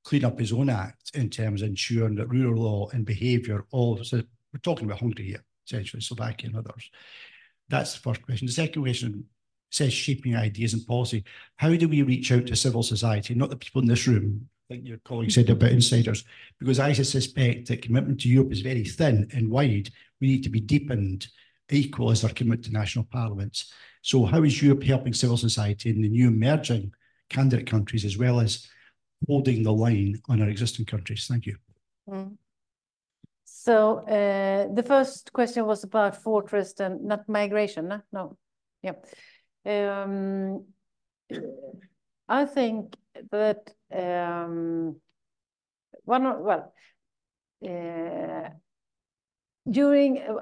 [0.03, 3.65] clean up its own act in terms of ensuring that rule of law and behaviour
[3.71, 4.21] all, so uh,
[4.53, 6.91] we're talking about Hungary here, essentially, Slovakia and others.
[7.69, 8.47] That's the first question.
[8.47, 9.25] The second question
[9.71, 11.23] says shaping ideas and policy.
[11.55, 14.85] How do we reach out to civil society, not the people in this room, like
[14.85, 16.23] your colleague said about insiders,
[16.59, 19.89] because I suspect that commitment to Europe is very thin and wide.
[20.21, 21.27] We need to be deepened
[21.71, 23.73] equal as our commitment to national parliaments.
[24.03, 26.93] So how is Europe helping civil society in the new emerging
[27.29, 28.67] candidate countries as well as
[29.27, 31.25] holding the line on our existing countries?
[31.27, 31.57] Thank you.
[32.09, 32.37] Mm.
[33.45, 37.87] So uh, the first question was about fortress and not migration.
[37.87, 38.37] No, no.
[38.81, 38.93] yeah.
[39.65, 40.65] Um,
[42.27, 42.95] I think
[43.31, 44.99] that um,
[46.03, 46.73] one well,
[47.65, 48.49] uh,
[49.69, 50.35] during uh,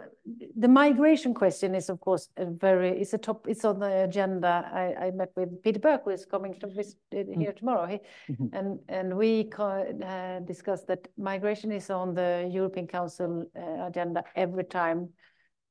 [0.57, 4.67] the migration question is of course a very it's a top it's on the agenda
[4.73, 7.37] i, I met with peter burke who is coming to visit uh, mm.
[7.37, 7.99] here tomorrow he,
[8.29, 8.49] mm -hmm.
[8.57, 14.65] and and we uh, discussed that migration is on the european council uh, agenda every
[14.65, 15.07] time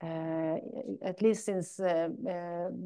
[0.03, 0.57] uh,
[1.03, 2.09] at least since uh,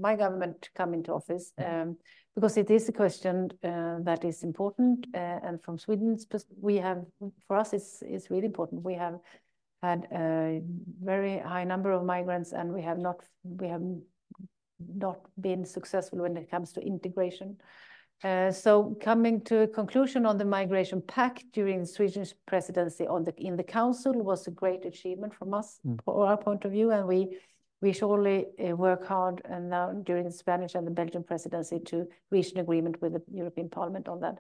[0.01, 1.83] my government come into office mm-hmm.
[1.83, 1.99] um,
[2.35, 3.49] because it is a question
[4.05, 6.19] that is important and from sweden
[6.61, 7.05] we have
[7.47, 9.19] for us it's, it's really important we have
[9.85, 10.63] had a
[11.03, 13.83] very high number of migrants, and we have not we have
[15.07, 17.57] not been successful when it comes to integration.
[18.23, 23.25] Uh, so coming to a conclusion on the migration pact during the Swedish presidency on
[23.25, 26.03] the in the council was a great achievement from us, mm.
[26.05, 27.21] from our point of view, and we
[27.83, 32.07] we surely uh, work hard and now during the Spanish and the Belgian presidency to
[32.31, 34.39] reach an agreement with the European Parliament on that.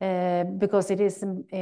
[0.00, 1.56] Uh, because it is uh,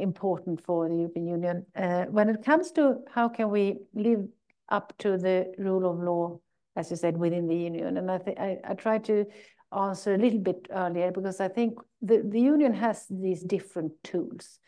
[0.00, 1.66] important for the European Union.
[1.76, 4.26] Uh, when it comes to how can we live
[4.70, 6.36] up to the rule of law,
[6.74, 9.24] as you said, within the union, and I think I, tried to
[9.72, 14.58] answer a little bit earlier because I think the, union has these different tools.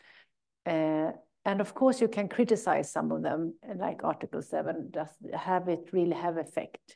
[0.65, 5.89] And of course, you can criticize some of them, like Article 7, does have it
[5.91, 6.95] really have effect?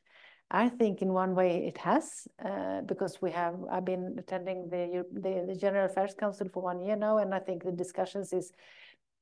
[0.50, 5.04] I think in one way it has, uh, because we have, I've been attending the,
[5.12, 8.52] the, the General Affairs Council for one year now, and I think the discussions is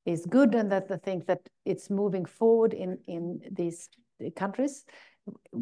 [0.06, 3.90] is good, and that I think that it's moving forward in in these
[4.36, 4.86] countries.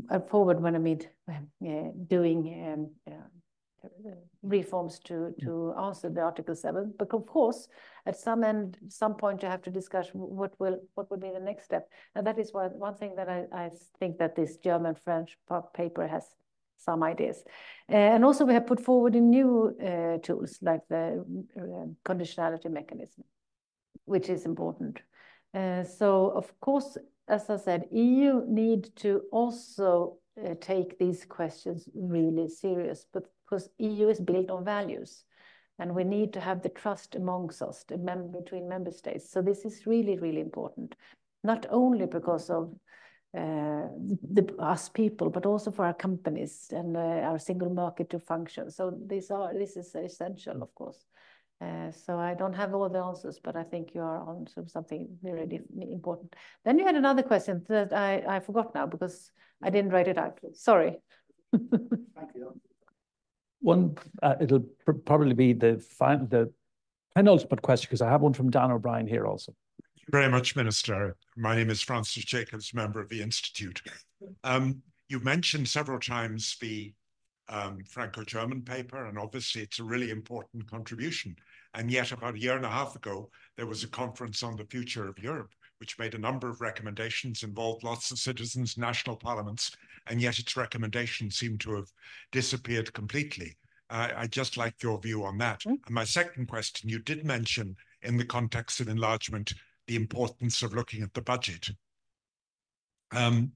[0.09, 0.99] Uh, forward when I mean
[1.30, 3.24] uh, doing um,
[4.41, 6.93] reforms to to answer the Article 7.
[6.97, 7.67] But of course,
[8.05, 11.39] at some end, some point you have to discuss what will what will be the
[11.39, 11.89] next step.
[12.15, 13.69] And that is one, one thing that I, I
[13.99, 15.38] think that this German-French
[15.73, 16.25] paper has
[16.77, 17.43] some ideas.
[17.89, 21.23] Uh, and also we have put forward new uh, tools like the
[21.57, 23.23] uh, conditionality mechanism,
[24.05, 25.01] which is important.
[25.53, 31.88] Uh, so of course, as I said, EU need to also uh, take these questions
[31.93, 35.23] really serious, but because EU is built on values
[35.79, 39.29] and we need to have the trust amongst us, mem between member states.
[39.29, 40.95] So this is really, really important,
[41.43, 42.73] not only because of
[43.35, 43.87] uh,
[44.31, 48.69] the, us people, but also for our companies and uh, our single market to function.
[48.69, 51.05] So these are this is essential, of course.
[51.59, 54.67] Uh, so I don't have all the answers, but I think you are on to
[54.67, 56.35] something very important.
[56.65, 59.31] Then you had another question that I, I forgot now because
[59.61, 60.39] I didn't write it out.
[60.53, 60.97] Sorry.
[61.51, 62.59] Thank you.
[63.64, 65.82] One, uh, it'll pr probably be the
[67.16, 69.53] penultimate question because I have one from Dan O'Brien here also.
[69.82, 71.16] Thank you very much, Minister.
[71.38, 73.82] My name is Francis Jacobs, member of the Institute.
[74.43, 76.93] Um, you mentioned several times the
[77.47, 81.34] um, Franco-German paper, and obviously it's a really important contribution.
[81.74, 84.66] And yet about a year and a half ago, there was a conference on the
[84.66, 85.51] future of Europe,
[85.84, 89.75] which made a number of recommendations, involved lots of citizens, national parliaments,
[90.07, 91.91] and yet its recommendations seem to have
[92.31, 93.57] disappeared completely.
[93.89, 95.59] Uh, I'd just like your view on that.
[95.63, 95.86] Mm.
[95.86, 99.53] And my second question, you did mention in the context of enlargement,
[99.88, 101.67] the importance of looking at the budget.
[103.11, 103.51] Um,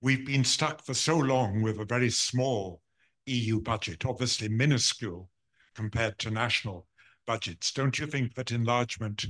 [0.00, 2.82] we've been stuck for so long with a very small
[3.26, 5.28] EU budget, obviously minuscule
[5.74, 6.86] compared to national
[7.26, 7.72] budgets.
[7.72, 9.26] Don't you think that enlargement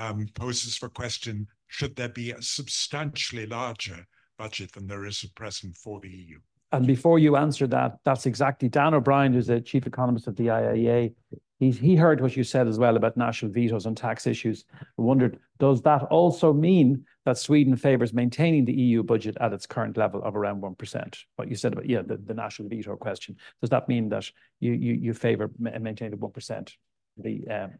[0.00, 4.06] um, poses for question, should there be a substantially larger
[4.38, 6.38] budget than there is at present for the EU?
[6.72, 10.46] And before you answer that, that's exactly Dan O'Brien, who's the chief economist of the
[10.46, 11.12] IIEA.
[11.58, 14.64] He, he heard what you said as well about national vetoes and tax issues.
[14.80, 19.66] I wondered, does that also mean that Sweden favours maintaining the EU budget at its
[19.66, 21.18] current level of around 1%?
[21.36, 23.36] What you said about, yeah, the, the national veto question.
[23.60, 24.30] Does that mean that
[24.60, 26.72] you, you, you favour maintaining the 1%,
[27.18, 27.72] the um,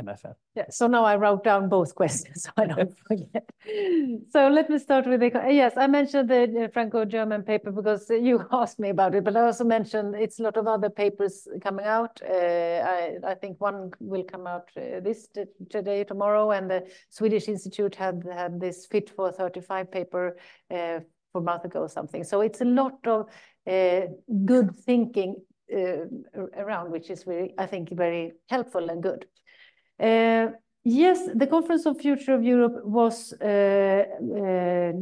[0.00, 0.34] MFF.
[0.56, 3.48] Yeah, so now I wrote down both questions so I don't forget.
[4.30, 8.78] So let me start with the, yes, I mentioned the Franco-German paper because you asked
[8.78, 12.20] me about it, but I also mentioned it's a lot of other papers coming out.
[12.22, 15.28] Uh, I, I think one will come out uh, this
[15.70, 20.36] today, tomorrow, and the Swedish Institute had, had this Fit for 35 paper
[20.70, 21.00] uh,
[21.32, 22.24] for a month ago or something.
[22.24, 23.28] So it's a lot of
[23.66, 24.06] uh,
[24.44, 25.36] good thinking
[25.74, 26.06] uh,
[26.56, 29.26] around, which is very, I think, very helpful and good.
[29.98, 30.48] Uh,
[30.82, 34.04] yes, the Conference on Future of Europe was uh,
[34.36, 34.92] uh,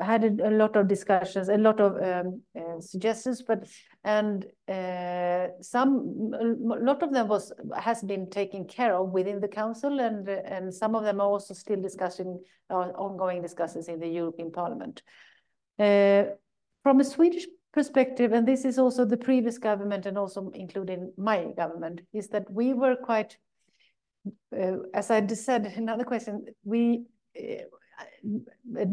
[0.00, 3.66] had a, a, lot of discussions, a lot of um, uh, suggestions, but
[4.04, 9.48] and uh, some a lot of them was has been taken care of within the
[9.48, 12.40] council, and and some of them are also still discussing
[12.70, 15.02] uh, ongoing discussions in the European Parliament.
[16.82, 21.46] from a Swedish perspective, and this is also the previous government and also including my
[21.56, 23.36] government, is that we were quite
[24.94, 27.04] as I just said, another question, we,
[27.38, 27.64] uh,
[28.78, 28.86] uh,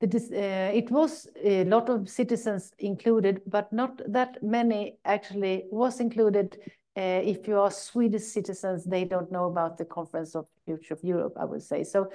[0.00, 6.56] it was a lot of citizens included, but not that many actually was included.
[6.96, 11.04] Uh, if you are Swedish citizens, they don't know about the Conference of Future of
[11.04, 11.84] Europe, I would say.
[11.84, 12.10] So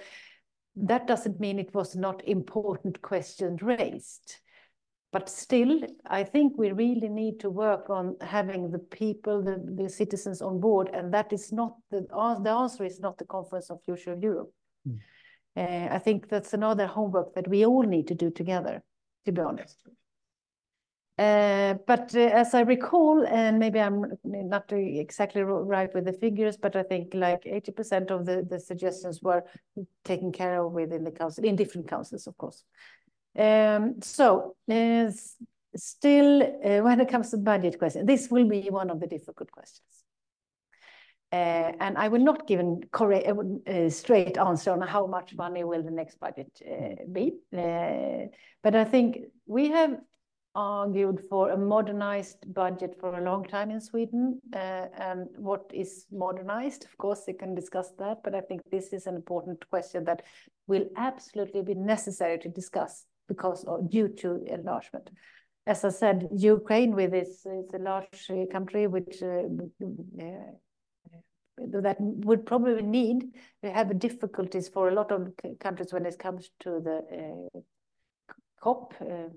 [0.76, 4.38] that doesn't mean it was not important questions raised.
[5.14, 9.88] But still, I think we really need to work on having the people, the, the
[9.88, 13.78] citizens on board, and that is not the, the answer is not the Conference on
[13.86, 14.52] Future of Europe.
[14.90, 14.98] Mm.
[15.56, 18.82] Uh, I think that's another homework that we all need to do together,
[19.26, 19.78] to be honest.
[21.20, 26.58] Uh, but uh, as I recall, and maybe I'm not exactly right with the figures,
[26.58, 29.44] but I think like 80% of the, the suggestions were
[30.04, 32.64] taken care of within the council, in different councils, of course.
[33.38, 35.12] Um, so uh,
[35.76, 39.52] still, uh, when it comes to budget question, this will be one of the difficult
[39.52, 39.88] questions.
[41.32, 45.90] Uh, and I will not give a straight answer on how much money will the
[45.90, 46.62] next budget
[47.12, 47.34] be.
[47.52, 49.18] But I think
[49.48, 49.98] we have
[50.54, 54.40] argued for a modernized budget for a long time in Sweden.
[54.54, 56.86] and what is modernized?
[56.86, 60.22] Of course, they can discuss that, but I think this is an important question that
[60.68, 65.10] will absolutely be necessary to discuss because of due to enlargement.
[65.66, 69.44] As I said, Ukraine with its, it's a large uh, country which uh,
[70.22, 70.52] uh,
[71.58, 73.26] that would probably need
[73.64, 77.60] to have difficulties for a lot of countries when it comes to the uh,
[78.62, 78.94] COP.
[79.00, 79.30] Uh,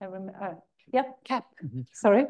[0.00, 0.54] I remember, uh,
[0.92, 1.44] Yep, cap.
[1.62, 1.86] Mhm.
[1.92, 2.24] Sorry.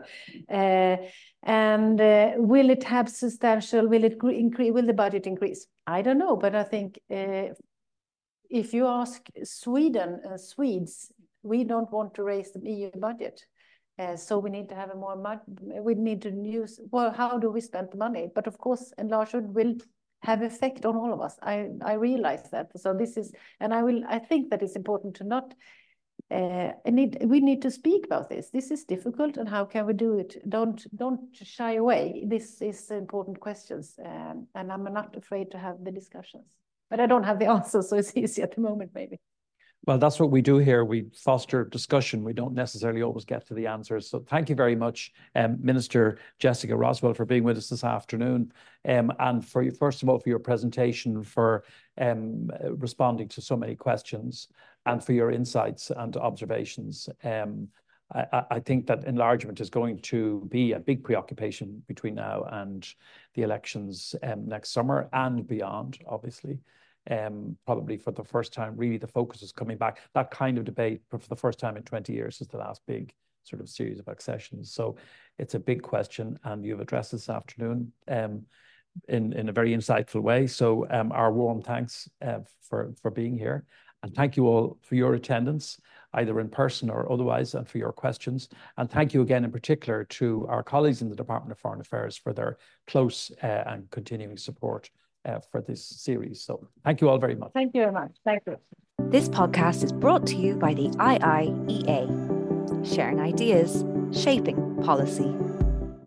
[0.50, 0.96] Uh,
[1.42, 3.88] and uh, will it have substantial?
[3.88, 4.72] Will it increase?
[4.72, 5.66] Will the budget increase?
[5.86, 7.54] I don't know, but I think uh,
[8.48, 13.44] if you ask Sweden and Swedes, we don't want to raise the EU budget.
[13.98, 15.40] Uh, so we need to have a more,
[15.82, 18.28] we need to use, well, how do we spend the money?
[18.32, 19.74] But of course, enlargement will
[20.22, 21.36] have effect on all of us.
[21.42, 22.70] I, I realize that.
[22.78, 25.52] So this is, and I will, I think that it's important to not,
[26.30, 28.50] uh, need, we need to speak about this.
[28.50, 30.36] This is difficult and how can we do it?
[30.48, 32.24] Don't, don't shy away.
[32.26, 33.98] This is important questions.
[34.04, 36.46] Um, and I'm not afraid to have the discussions,
[36.90, 37.82] but I don't have the answer.
[37.82, 39.20] So it's easy at the moment, maybe.
[39.86, 40.84] Well, that's what we do here.
[40.84, 42.24] We foster discussion.
[42.24, 44.10] We don't necessarily always get to the answers.
[44.10, 48.52] So thank you very much, um, Minister Jessika Roswall, for being with us this afternoon.
[48.86, 51.64] Um, and for you, first of all, for your presentation, for
[51.96, 54.48] um, responding to so many questions,
[54.84, 57.08] and for your insights and observations.
[57.24, 57.68] Um,
[58.12, 62.86] I, I, think that enlargement is going to be a big preoccupation between now and
[63.34, 66.58] the elections um, next summer and beyond, obviously
[67.10, 70.00] um, probably for the first time, really the focus is coming back.
[70.14, 73.12] That kind of debate for the first time in 20 years is the last big
[73.44, 74.72] sort of series of accessions.
[74.72, 74.96] So
[75.38, 78.42] it's a big question, and you've addressed this afternoon um,
[79.08, 80.46] in, in a very insightful way.
[80.46, 83.64] So um, our warm thanks uh, for, for being here.
[84.02, 85.80] And thank you all for your attendance,
[86.14, 88.48] either in person or otherwise, and for your questions.
[88.76, 92.16] And thank you again in particular to our colleagues in the Department of Foreign Affairs
[92.16, 94.90] for their close uh, and continuing support
[95.24, 96.42] uh, for this series.
[96.42, 97.52] So thank you all very much.
[97.54, 98.16] Thank you very much.
[98.24, 98.56] Thank you.
[99.10, 102.06] This podcast is brought to you by the IIEA,
[102.94, 105.34] sharing ideas, shaping policy.